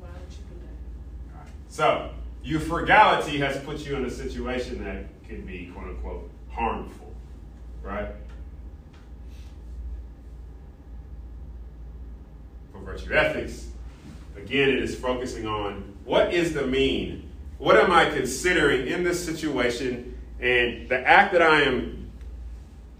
Why 0.00 0.08
would 0.08 0.32
you 0.32 0.38
do 0.48 0.60
that? 0.62 1.36
Alright. 1.36 1.52
So, 1.68 2.10
your 2.42 2.60
frugality 2.60 3.38
has 3.38 3.58
put 3.64 3.84
you 3.86 3.96
in 3.96 4.04
a 4.04 4.10
situation 4.10 4.84
that 4.84 5.06
could 5.28 5.46
be 5.46 5.66
quote 5.74 5.88
unquote 5.88 6.30
harmful, 6.50 7.12
right? 7.82 8.08
For 12.72 12.78
virtue 12.78 13.12
ethics, 13.12 13.68
again, 14.36 14.68
it 14.68 14.82
is 14.82 14.94
focusing 14.94 15.46
on 15.46 15.94
what 16.04 16.32
is 16.32 16.54
the 16.54 16.66
mean? 16.66 17.23
What 17.58 17.76
am 17.76 17.90
I 17.90 18.10
considering 18.10 18.88
in 18.88 19.04
this 19.04 19.24
situation? 19.24 20.18
And 20.40 20.88
the 20.88 21.06
act 21.06 21.32
that 21.32 21.42
I 21.42 21.62
am 21.62 22.10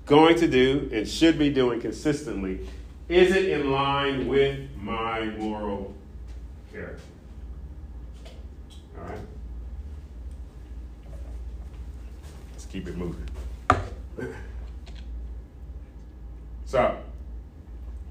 going 0.06 0.36
to 0.36 0.48
do 0.48 0.88
and 0.92 1.08
should 1.08 1.38
be 1.38 1.50
doing 1.50 1.80
consistently, 1.80 2.66
is 3.08 3.34
it 3.34 3.46
in 3.46 3.70
line 3.70 4.26
with 4.28 4.60
my 4.76 5.24
moral 5.24 5.94
character? 6.72 7.02
All 8.98 9.04
right. 9.04 9.18
Let's 12.52 12.66
keep 12.66 12.88
it 12.88 12.96
moving. 12.96 13.26
So, 16.66 16.98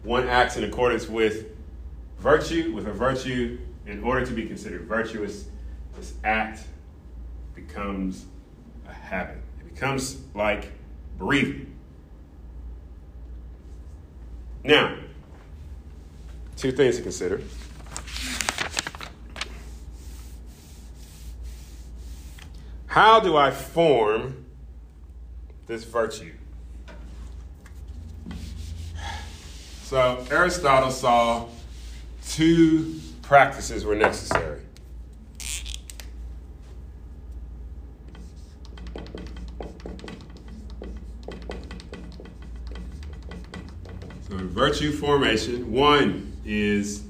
one 0.03 0.29
acts 0.29 0.55
in 0.55 0.63
accordance 0.63 1.09
with 1.09 1.47
virtue, 2.19 2.71
with 2.73 2.87
a 2.87 2.93
virtue, 2.93 3.59
in 3.85 4.01
order 4.05 4.25
to 4.25 4.31
be 4.31 4.45
considered 4.45 4.83
virtuous, 4.83 5.49
this 6.03 6.13
act 6.25 6.59
becomes 7.55 8.25
a 8.89 8.91
habit. 8.91 9.37
It 9.61 9.73
becomes 9.73 10.19
like 10.35 10.69
breathing. 11.17 11.73
Now, 14.65 14.97
two 16.57 16.73
things 16.73 16.97
to 16.97 17.03
consider. 17.03 17.41
How 22.87 23.21
do 23.21 23.37
I 23.37 23.51
form 23.51 24.43
this 25.67 25.85
virtue? 25.85 26.33
So, 29.83 30.25
Aristotle 30.29 30.91
saw 30.91 31.47
two 32.27 32.99
practices 33.21 33.85
were 33.85 33.95
necessary. 33.95 34.62
Virtue 44.53 44.91
formation, 44.91 45.71
one 45.71 46.31
is 46.45 47.01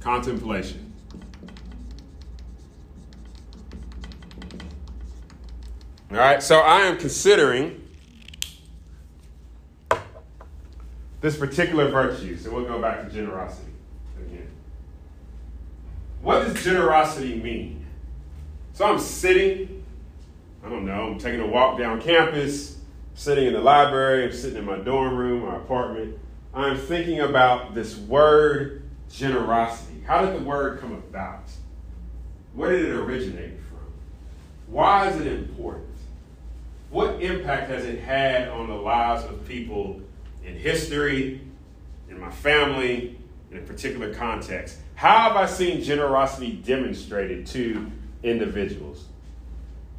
contemplation. 0.00 0.92
All 6.10 6.16
right, 6.16 6.42
so 6.42 6.58
I 6.58 6.80
am 6.80 6.98
considering 6.98 7.88
this 11.20 11.36
particular 11.36 11.88
virtue. 11.88 12.36
So 12.36 12.50
we'll 12.50 12.64
go 12.64 12.80
back 12.80 13.04
to 13.04 13.14
generosity 13.14 13.72
again. 14.18 14.48
What 16.20 16.46
does 16.46 16.64
generosity 16.64 17.40
mean? 17.40 17.86
So 18.72 18.86
I'm 18.86 18.98
sitting, 18.98 19.84
I 20.64 20.68
don't 20.68 20.84
know, 20.84 21.12
I'm 21.12 21.18
taking 21.18 21.40
a 21.40 21.46
walk 21.46 21.78
down 21.78 22.02
campus, 22.02 22.78
sitting 23.14 23.46
in 23.46 23.52
the 23.52 23.60
library, 23.60 24.24
I'm 24.24 24.32
sitting 24.32 24.58
in 24.58 24.64
my 24.64 24.78
dorm 24.78 25.16
room 25.16 25.42
my 25.42 25.56
apartment. 25.56 26.18
I'm 26.56 26.78
thinking 26.78 27.20
about 27.20 27.74
this 27.74 27.98
word 27.98 28.82
generosity. 29.10 30.00
How 30.06 30.24
did 30.24 30.40
the 30.40 30.42
word 30.42 30.80
come 30.80 30.94
about? 30.94 31.50
Where 32.54 32.72
did 32.72 32.86
it 32.86 32.94
originate 32.94 33.60
from? 33.68 33.92
Why 34.66 35.10
is 35.10 35.20
it 35.20 35.26
important? 35.26 35.84
What 36.88 37.20
impact 37.22 37.68
has 37.68 37.84
it 37.84 38.00
had 38.00 38.48
on 38.48 38.68
the 38.68 38.74
lives 38.74 39.24
of 39.24 39.46
people 39.46 40.00
in 40.46 40.54
history, 40.56 41.42
in 42.08 42.18
my 42.18 42.30
family, 42.30 43.18
in 43.50 43.58
a 43.58 43.60
particular 43.60 44.14
context? 44.14 44.78
How 44.94 45.28
have 45.28 45.36
I 45.36 45.44
seen 45.44 45.82
generosity 45.82 46.52
demonstrated 46.52 47.46
to 47.48 47.90
individuals? 48.22 49.04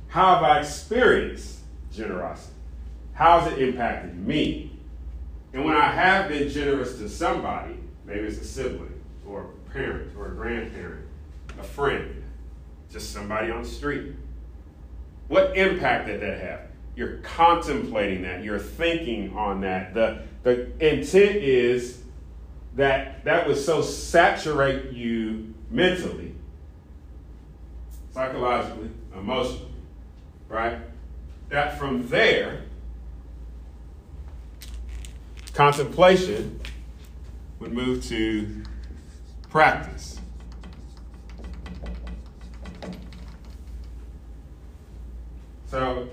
How 0.07 0.33
have 0.33 0.43
I 0.43 0.61
experienced 0.61 1.59
generosity? 1.93 2.55
How 3.13 3.41
has 3.41 3.53
it 3.53 3.59
impacted 3.59 4.17
me? 4.17 4.66
And 5.57 5.65
when 5.65 5.75
I 5.75 5.89
have 5.89 6.29
been 6.29 6.49
generous 6.49 6.99
to 6.99 7.09
somebody, 7.09 7.79
maybe 8.05 8.27
it's 8.27 8.37
a 8.37 8.43
sibling 8.43 8.93
or 9.25 9.41
a 9.41 9.71
parent 9.71 10.15
or 10.15 10.27
a 10.27 10.35
grandparent, 10.35 11.07
a 11.59 11.63
friend, 11.63 12.23
just 12.91 13.11
somebody 13.11 13.49
on 13.49 13.63
the 13.63 13.67
street. 13.67 14.13
What 15.29 15.57
impact 15.57 16.05
did 16.05 16.21
that 16.21 16.41
have? 16.41 16.59
You're 16.95 17.17
contemplating 17.23 18.21
that, 18.21 18.43
you're 18.43 18.59
thinking 18.59 19.35
on 19.35 19.61
that. 19.61 19.95
The, 19.95 20.21
the 20.43 20.69
intent 20.73 21.37
is 21.37 22.03
that 22.75 23.25
that 23.25 23.47
would 23.47 23.57
so 23.57 23.81
saturate 23.81 24.93
you 24.93 25.55
mentally, 25.71 26.35
psychologically, 28.11 28.91
emotionally, 29.15 29.71
right? 30.49 30.77
That 31.49 31.79
from 31.79 32.07
there, 32.09 32.66
contemplation 35.57 36.61
would 37.57 37.73
move 37.73 38.05
to 38.05 38.61
practice. 39.49 40.19
So, 45.65 46.09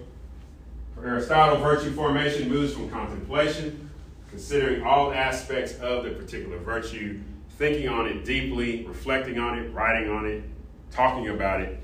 for 0.94 1.06
Aristotle, 1.06 1.58
virtue 1.58 1.92
formation 1.92 2.48
moves 2.48 2.72
from 2.72 2.88
contemplation, 2.88 3.90
considering 4.30 4.82
all 4.82 5.12
aspects 5.12 5.74
of 5.74 6.04
the 6.04 6.10
particular 6.12 6.56
virtue, 6.56 7.20
thinking 7.58 7.86
on 7.86 8.06
it 8.06 8.24
deeply, 8.24 8.86
reflecting 8.86 9.38
on 9.38 9.58
it, 9.58 9.68
writing 9.74 10.08
on 10.08 10.24
it, 10.24 10.42
talking 10.90 11.28
about 11.28 11.60
it, 11.60 11.78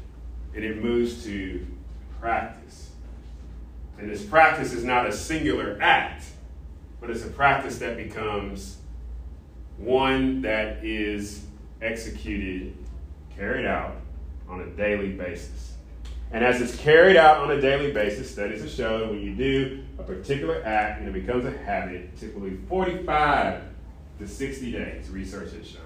and 0.54 0.64
it 0.64 0.82
moves 0.82 1.24
to 1.24 1.66
practice. 2.22 2.88
And 3.98 4.10
this 4.10 4.24
practice 4.24 4.72
is 4.72 4.82
not 4.82 5.06
a 5.06 5.12
singular 5.12 5.76
act, 5.82 6.24
but 7.00 7.10
it's 7.10 7.24
a 7.24 7.28
practice 7.28 7.78
that 7.78 7.96
becomes 7.96 8.78
one 9.78 10.42
that 10.42 10.84
is 10.84 11.44
executed, 11.80 12.76
carried 13.34 13.66
out 13.66 13.96
on 14.48 14.60
a 14.60 14.66
daily 14.66 15.12
basis. 15.12 15.74
And 16.32 16.44
as 16.44 16.60
it's 16.60 16.76
carried 16.76 17.16
out 17.16 17.38
on 17.38 17.50
a 17.50 17.60
daily 17.60 17.92
basis, 17.92 18.30
studies 18.30 18.60
have 18.60 18.70
shown 18.70 19.10
when 19.10 19.20
you 19.20 19.34
do 19.34 19.82
a 19.98 20.02
particular 20.02 20.62
act 20.64 21.00
and 21.00 21.08
it 21.08 21.12
becomes 21.12 21.44
a 21.44 21.50
habit, 21.50 22.16
typically 22.18 22.58
45 22.68 23.62
to 24.18 24.28
60 24.28 24.72
days, 24.72 25.08
research 25.08 25.52
has 25.52 25.66
shown. 25.66 25.82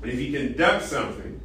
But 0.00 0.10
if 0.10 0.20
you 0.20 0.38
conduct 0.38 0.84
something, 0.84 1.40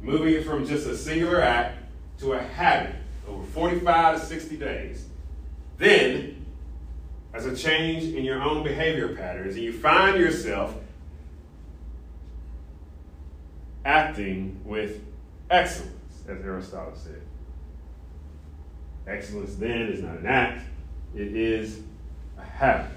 moving 0.00 0.34
it 0.34 0.46
from 0.46 0.64
just 0.64 0.86
a 0.86 0.96
singular 0.96 1.40
act 1.40 1.78
to 2.20 2.32
a 2.32 2.42
habit 2.42 2.94
over 3.28 3.44
45 3.44 4.20
to 4.20 4.26
60 4.26 4.56
days, 4.56 5.06
then 5.78 6.44
as 7.32 7.46
a 7.46 7.56
change 7.56 8.04
in 8.04 8.24
your 8.24 8.40
own 8.40 8.62
behavior 8.62 9.14
patterns, 9.16 9.56
and 9.56 9.64
you 9.64 9.72
find 9.72 10.18
yourself 10.18 10.74
acting 13.84 14.60
with 14.64 15.02
excellence, 15.50 16.22
as 16.28 16.40
Aristotle 16.42 16.94
said. 16.94 17.20
Excellence 19.06 19.56
then 19.56 19.82
is 19.82 20.02
not 20.02 20.18
an 20.18 20.26
act, 20.26 20.62
it 21.14 21.34
is 21.34 21.80
a 22.38 22.42
habit. 22.42 22.92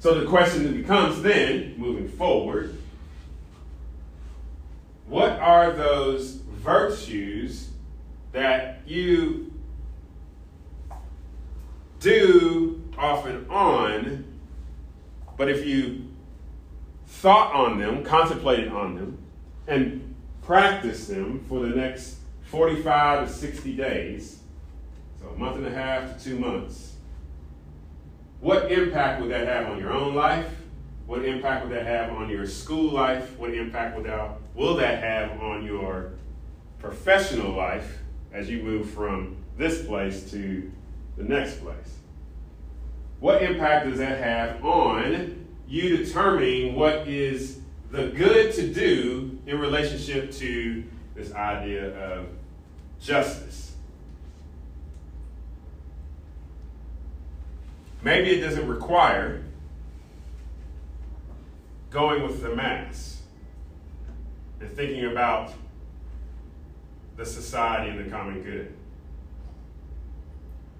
So 0.00 0.20
the 0.20 0.26
question 0.26 0.64
that 0.64 0.76
becomes 0.76 1.22
then, 1.22 1.74
moving 1.78 2.08
forward, 2.08 2.76
what 5.06 5.32
are 5.32 5.72
those 5.72 6.32
virtues 6.32 7.70
that 8.36 8.82
you 8.86 9.50
do 12.00 12.82
off 12.98 13.24
and 13.24 13.50
on, 13.50 14.24
but 15.38 15.48
if 15.48 15.64
you 15.64 16.06
thought 17.06 17.54
on 17.54 17.78
them, 17.78 18.04
contemplated 18.04 18.68
on 18.68 18.94
them, 18.94 19.18
and 19.66 20.14
practice 20.42 21.06
them 21.06 21.46
for 21.48 21.60
the 21.60 21.74
next 21.74 22.16
45 22.42 23.26
to 23.26 23.32
60 23.32 23.72
days, 23.74 24.40
so 25.18 25.28
a 25.28 25.38
month 25.38 25.56
and 25.56 25.66
a 25.66 25.70
half 25.70 26.18
to 26.18 26.22
two 26.22 26.38
months, 26.38 26.92
what 28.40 28.70
impact 28.70 29.22
would 29.22 29.30
that 29.30 29.48
have 29.48 29.70
on 29.70 29.78
your 29.78 29.92
own 29.92 30.14
life? 30.14 30.50
What 31.06 31.24
impact 31.24 31.64
would 31.64 31.74
that 31.74 31.86
have 31.86 32.12
on 32.12 32.28
your 32.28 32.46
school 32.46 32.92
life? 32.92 33.38
What 33.38 33.54
impact 33.54 33.96
would 33.96 34.04
that, 34.04 34.32
will 34.54 34.76
that 34.76 35.02
have 35.02 35.40
on 35.40 35.64
your 35.64 36.12
professional 36.78 37.56
life 37.56 38.00
as 38.32 38.48
you 38.50 38.62
move 38.62 38.90
from 38.90 39.36
this 39.56 39.84
place 39.86 40.30
to 40.30 40.70
the 41.16 41.24
next 41.24 41.60
place? 41.60 41.96
What 43.20 43.42
impact 43.42 43.88
does 43.88 43.98
that 43.98 44.18
have 44.18 44.64
on 44.64 45.46
you 45.66 45.96
determining 45.96 46.74
what 46.74 47.08
is 47.08 47.60
the 47.90 48.08
good 48.08 48.52
to 48.54 48.72
do 48.72 49.38
in 49.46 49.58
relationship 49.58 50.30
to 50.32 50.84
this 51.14 51.32
idea 51.32 51.96
of 51.98 52.26
justice? 53.00 53.74
Maybe 58.02 58.30
it 58.30 58.40
doesn't 58.40 58.68
require 58.68 59.42
going 61.90 62.22
with 62.22 62.42
the 62.42 62.54
mass 62.54 63.22
and 64.60 64.70
thinking 64.70 65.06
about 65.06 65.52
the 67.16 67.24
society 67.24 67.90
and 67.90 68.04
the 68.04 68.10
common 68.10 68.42
good. 68.42 68.72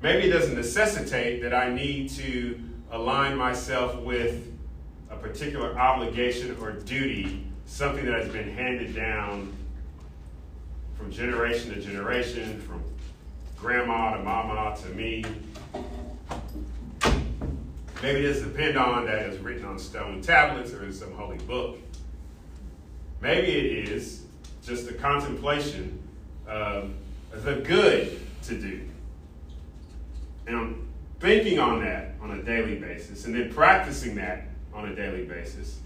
Maybe 0.03 0.29
it 0.29 0.33
doesn't 0.33 0.55
necessitate 0.55 1.43
that 1.43 1.55
I 1.55 1.73
need 1.73 2.11
to 2.11 2.61
align 2.91 3.37
myself 3.37 3.97
with 4.03 4.53
a 5.11 5.17
particular 5.17 5.79
obligation 5.79 6.57
or 6.61 6.73
duty, 6.73 7.47
something 7.65 8.05
that 8.05 8.21
has 8.21 8.29
been 8.29 8.51
handed 8.51 8.95
down 8.95 9.53
from 10.97 11.11
generation 11.11 11.75
to 11.75 11.81
generation, 11.81 12.61
from 12.61 12.83
grandma 13.57 14.17
to 14.17 14.23
mama 14.23 14.77
to 14.83 14.89
me. 14.91 15.25
Maybe 18.03 18.21
it 18.21 18.29
doesn't 18.29 18.53
depend 18.53 18.77
on 18.77 19.07
that 19.07 19.21
it's 19.21 19.39
written 19.39 19.65
on 19.65 19.79
stone 19.79 20.21
tablets 20.21 20.73
or 20.73 20.85
in 20.85 20.93
some 20.93 21.13
holy 21.13 21.39
book. 21.39 21.79
Maybe 23.23 23.53
it 23.53 23.89
is 23.89 24.25
just 24.63 24.91
a 24.91 24.95
contemplation 24.95 26.06
of 26.47 26.93
the 27.33 27.57
good 27.57 28.21
to 28.45 28.61
do. 28.61 28.89
And 30.47 30.57
I'm 30.57 30.89
thinking 31.21 31.59
on 31.59 31.81
that 31.83 32.15
on 32.21 32.31
a 32.39 32.43
daily 32.43 32.77
basis 32.77 33.25
and 33.25 33.35
then 33.35 33.53
practicing 33.53 34.15
that 34.17 34.45
on 34.73 34.89
a 34.89 34.95
daily 34.95 35.25
basis. 35.25 35.79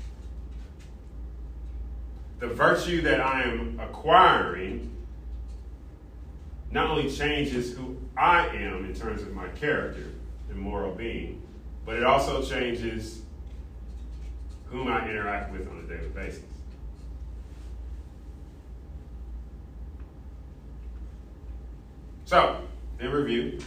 The 2.39 2.49
virtue 2.49 3.03
that 3.03 3.21
I 3.21 3.43
am 3.43 3.79
acquiring 3.81 4.91
not 6.71 6.89
only 6.89 7.11
changes 7.11 7.75
who 7.75 7.97
I 8.17 8.47
am 8.49 8.85
in 8.85 8.95
terms 8.95 9.23
of 9.23 9.35
my 9.35 9.49
character 9.49 10.13
and 10.49 10.59
moral 10.59 10.95
being, 10.95 11.43
but 11.85 11.97
it 11.97 12.05
also 12.05 12.43
changes 12.43 13.23
whom 14.67 14.89
I 14.89 15.09
interact 15.09 15.53
with 15.53 15.69
on 15.69 15.79
a 15.79 15.83
daily 15.83 16.09
basis. 16.11 16.43
So, 22.31 22.61
in 23.01 23.11
review, 23.11 23.59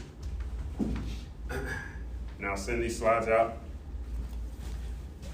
now 2.40 2.56
send 2.56 2.82
these 2.82 2.98
slides 2.98 3.28
out 3.28 3.58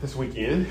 this 0.02 0.16
weekend. 0.16 0.66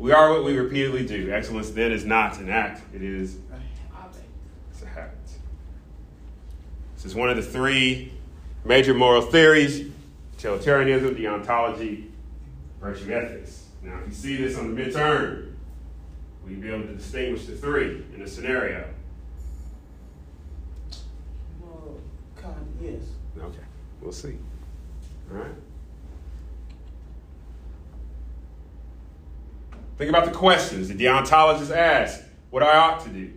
We 0.00 0.10
are 0.10 0.32
what 0.32 0.42
we 0.42 0.58
repeatedly 0.58 1.06
do. 1.06 1.30
Excellence 1.30 1.70
then 1.70 1.92
is 1.92 2.04
not 2.04 2.40
an 2.40 2.50
act, 2.50 2.82
it 2.92 3.00
is 3.00 3.36
it's 4.72 4.82
a 4.82 4.86
habit. 4.86 5.14
This 6.96 7.04
is 7.04 7.14
one 7.14 7.30
of 7.30 7.36
the 7.36 7.44
three 7.44 8.12
major 8.64 8.92
moral 8.92 9.22
theories 9.22 9.88
utilitarianism, 10.32 11.14
deontology, 11.14 12.08
virtue 12.80 13.12
ethics. 13.12 13.66
Now, 13.84 14.00
if 14.00 14.08
you 14.08 14.14
see 14.14 14.36
this 14.36 14.58
on 14.58 14.74
the 14.74 14.82
midterm, 14.82 15.52
will 16.44 16.52
you 16.52 16.58
be 16.58 16.68
able 16.68 16.86
to 16.86 16.94
distinguish 16.94 17.46
the 17.46 17.56
three 17.56 18.04
in 18.14 18.22
a 18.22 18.28
scenario? 18.28 18.86
Well, 21.60 21.96
kind, 22.36 22.78
yes. 22.80 23.02
Okay, 23.38 23.64
we'll 24.00 24.12
see. 24.12 24.36
All 25.30 25.38
right? 25.38 25.54
Think 29.96 30.10
about 30.10 30.24
the 30.24 30.32
questions 30.32 30.88
the 30.88 30.94
deontologist 30.94 31.74
asks 31.74 32.24
what 32.50 32.62
I 32.62 32.76
ought 32.76 33.04
to 33.04 33.08
do. 33.10 33.32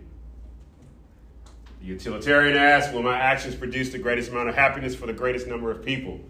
The 1.80 1.86
utilitarian 1.86 2.56
asks, 2.56 2.92
Will 2.92 3.02
my 3.02 3.16
actions 3.16 3.54
produce 3.54 3.90
the 3.90 3.98
greatest 3.98 4.30
amount 4.30 4.48
of 4.48 4.56
happiness 4.56 4.94
for 4.94 5.06
the 5.06 5.12
greatest 5.12 5.46
number 5.46 5.70
of 5.70 5.84
people? 5.84 6.20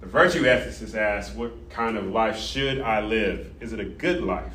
The 0.00 0.06
virtue 0.06 0.44
ethicist 0.44 0.94
asks, 0.94 1.34
What 1.34 1.68
kind 1.68 1.98
of 1.98 2.06
life 2.06 2.38
should 2.38 2.80
I 2.80 3.02
live? 3.02 3.52
Is 3.60 3.74
it 3.74 3.80
a 3.80 3.84
good 3.84 4.22
life? 4.22 4.54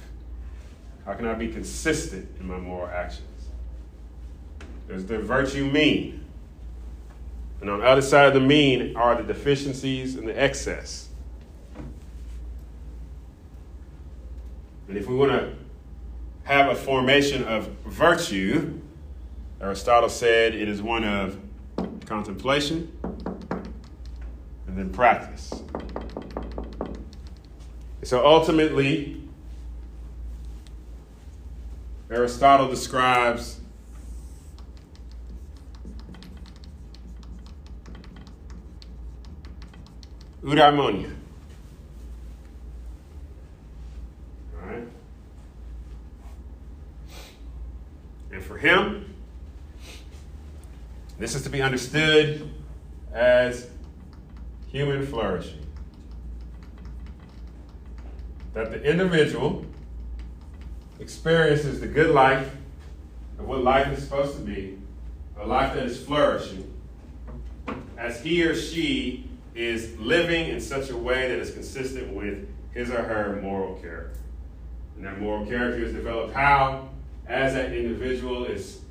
How 1.05 1.13
can 1.13 1.27
I 1.27 1.35
be 1.35 1.47
consistent 1.47 2.27
in 2.39 2.47
my 2.47 2.57
moral 2.57 2.87
actions? 2.87 3.49
Does 4.87 5.05
the 5.05 5.19
virtue 5.19 5.65
mean? 5.65 6.25
And 7.61 7.69
on 7.69 7.79
the 7.79 7.85
other 7.85 8.01
side 8.01 8.27
of 8.27 8.33
the 8.33 8.39
mean 8.39 8.95
are 8.95 9.15
the 9.15 9.23
deficiencies 9.23 10.15
and 10.15 10.27
the 10.27 10.39
excess. 10.39 11.09
And 14.87 14.97
if 14.97 15.07
we 15.07 15.15
want 15.15 15.31
to 15.31 15.53
have 16.43 16.69
a 16.69 16.75
formation 16.75 17.43
of 17.43 17.67
virtue, 17.85 18.79
Aristotle 19.61 20.09
said 20.09 20.53
it 20.53 20.67
is 20.67 20.81
one 20.81 21.03
of 21.03 21.39
contemplation 22.05 22.91
and 24.67 24.77
then 24.77 24.91
practice. 24.91 25.51
So 28.03 28.23
ultimately, 28.23 29.24
Aristotle 32.09 32.69
describes 32.69 33.59
eudaimonia. 40.43 41.11
And 48.31 48.43
for 48.43 48.57
him, 48.57 49.15
this 51.17 51.35
is 51.35 51.43
to 51.43 51.49
be 51.49 51.61
understood 51.61 52.49
as 53.13 53.69
human 54.67 55.05
flourishing. 55.05 55.65
That 58.53 58.71
the 58.71 58.83
individual 58.83 59.65
experiences 60.99 61.79
the 61.79 61.87
good 61.87 62.11
life 62.11 62.55
of 63.37 63.47
what 63.47 63.63
life 63.63 63.87
is 63.97 64.03
supposed 64.03 64.35
to 64.37 64.41
be, 64.41 64.77
a 65.39 65.45
life 65.45 65.73
that 65.73 65.83
is 65.83 66.01
flourishing, 66.01 66.71
as 67.97 68.21
he 68.21 68.43
or 68.43 68.55
she 68.55 69.29
is 69.53 69.97
living 69.97 70.49
in 70.49 70.59
such 70.59 70.89
a 70.89 70.97
way 70.97 71.29
that 71.29 71.39
is 71.39 71.51
consistent 71.51 72.13
with 72.13 72.47
his 72.73 72.89
or 72.89 73.01
her 73.01 73.39
moral 73.41 73.75
character. 73.75 74.19
And 74.95 75.05
that 75.05 75.19
moral 75.19 75.45
character 75.45 75.83
is 75.83 75.93
developed 75.93 76.33
how? 76.33 76.89
As 77.27 77.53
that 77.53 77.73
individual 77.73 78.45
is 78.45 78.81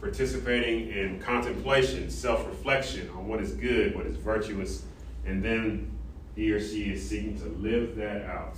participating 0.00 0.88
in 0.88 1.20
contemplation, 1.20 2.08
self 2.10 2.46
reflection 2.46 3.10
on 3.10 3.28
what 3.28 3.40
is 3.40 3.52
good, 3.52 3.94
what 3.94 4.06
is 4.06 4.16
virtuous, 4.16 4.84
and 5.26 5.42
then 5.42 5.90
he 6.34 6.52
or 6.52 6.60
she 6.60 6.92
is 6.92 7.06
seeking 7.06 7.38
to 7.40 7.48
live 7.60 7.96
that 7.96 8.24
out 8.24 8.56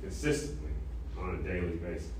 consistently 0.00 0.71
on 1.22 1.36
a 1.36 1.42
daily 1.42 1.76
basis. 1.76 2.10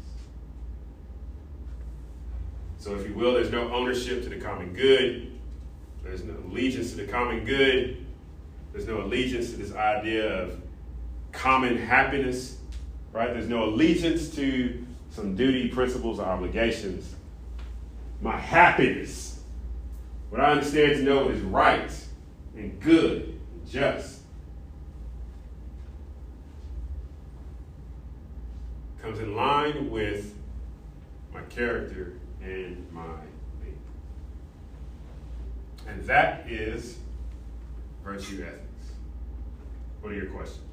So, 2.79 2.97
if 2.97 3.09
you 3.09 3.15
will, 3.15 3.35
there's 3.35 3.53
no 3.53 3.73
ownership 3.73 4.23
to 4.25 4.29
the 4.29 4.41
common 4.41 4.73
good, 4.73 5.39
there's 6.03 6.25
no 6.25 6.35
allegiance 6.49 6.91
to 6.91 6.97
the 6.97 7.07
common 7.07 7.45
good, 7.45 8.05
there's 8.73 8.87
no 8.87 9.03
allegiance 9.03 9.51
to 9.51 9.57
this 9.57 9.73
idea 9.75 10.43
of 10.43 10.61
common 11.31 11.77
happiness, 11.77 12.59
right? 13.13 13.33
There's 13.33 13.49
no 13.49 13.65
allegiance 13.65 14.35
to 14.37 14.85
some 15.11 15.37
duty, 15.37 15.69
principles, 15.69 16.19
or 16.19 16.25
obligations. 16.25 17.15
My 18.21 18.37
happiness, 18.37 19.41
what 20.31 20.41
I 20.41 20.53
understand 20.53 20.97
to 20.97 21.03
know 21.03 21.29
is 21.29 21.41
right 21.41 21.93
and 22.57 22.81
good 22.81 23.39
and 23.53 23.71
just, 23.71 24.22
comes 29.03 29.19
in 29.19 29.35
line 29.35 29.91
with 29.91 30.33
my 31.35 31.43
character 31.43 32.15
and 32.41 32.87
my 32.93 33.03
being. 33.61 33.79
And 35.89 36.05
that 36.05 36.49
is 36.49 36.99
virtue 38.05 38.45
ethics. 38.47 38.93
What 40.01 40.13
are 40.13 40.17
your 40.17 40.27
questions? 40.27 40.72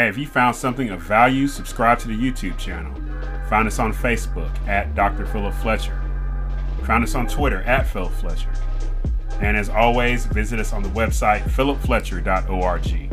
Hey, 0.00 0.08
if 0.08 0.16
you 0.16 0.26
found 0.26 0.56
something 0.56 0.88
of 0.88 1.02
value, 1.02 1.46
subscribe 1.46 1.98
to 1.98 2.08
the 2.08 2.16
YouTube 2.16 2.56
channel. 2.56 2.90
Find 3.50 3.68
us 3.68 3.78
on 3.78 3.92
Facebook 3.92 4.50
at 4.66 4.94
Dr. 4.94 5.26
Philip 5.26 5.52
Fletcher. 5.56 6.00
Find 6.86 7.04
us 7.04 7.14
on 7.14 7.26
Twitter 7.26 7.60
at 7.64 7.86
Philip 7.86 8.10
Fletcher. 8.12 8.50
And 9.42 9.58
as 9.58 9.68
always, 9.68 10.24
visit 10.24 10.58
us 10.58 10.72
on 10.72 10.82
the 10.82 10.88
website 10.88 11.42
philipfletcher.org. 11.42 13.09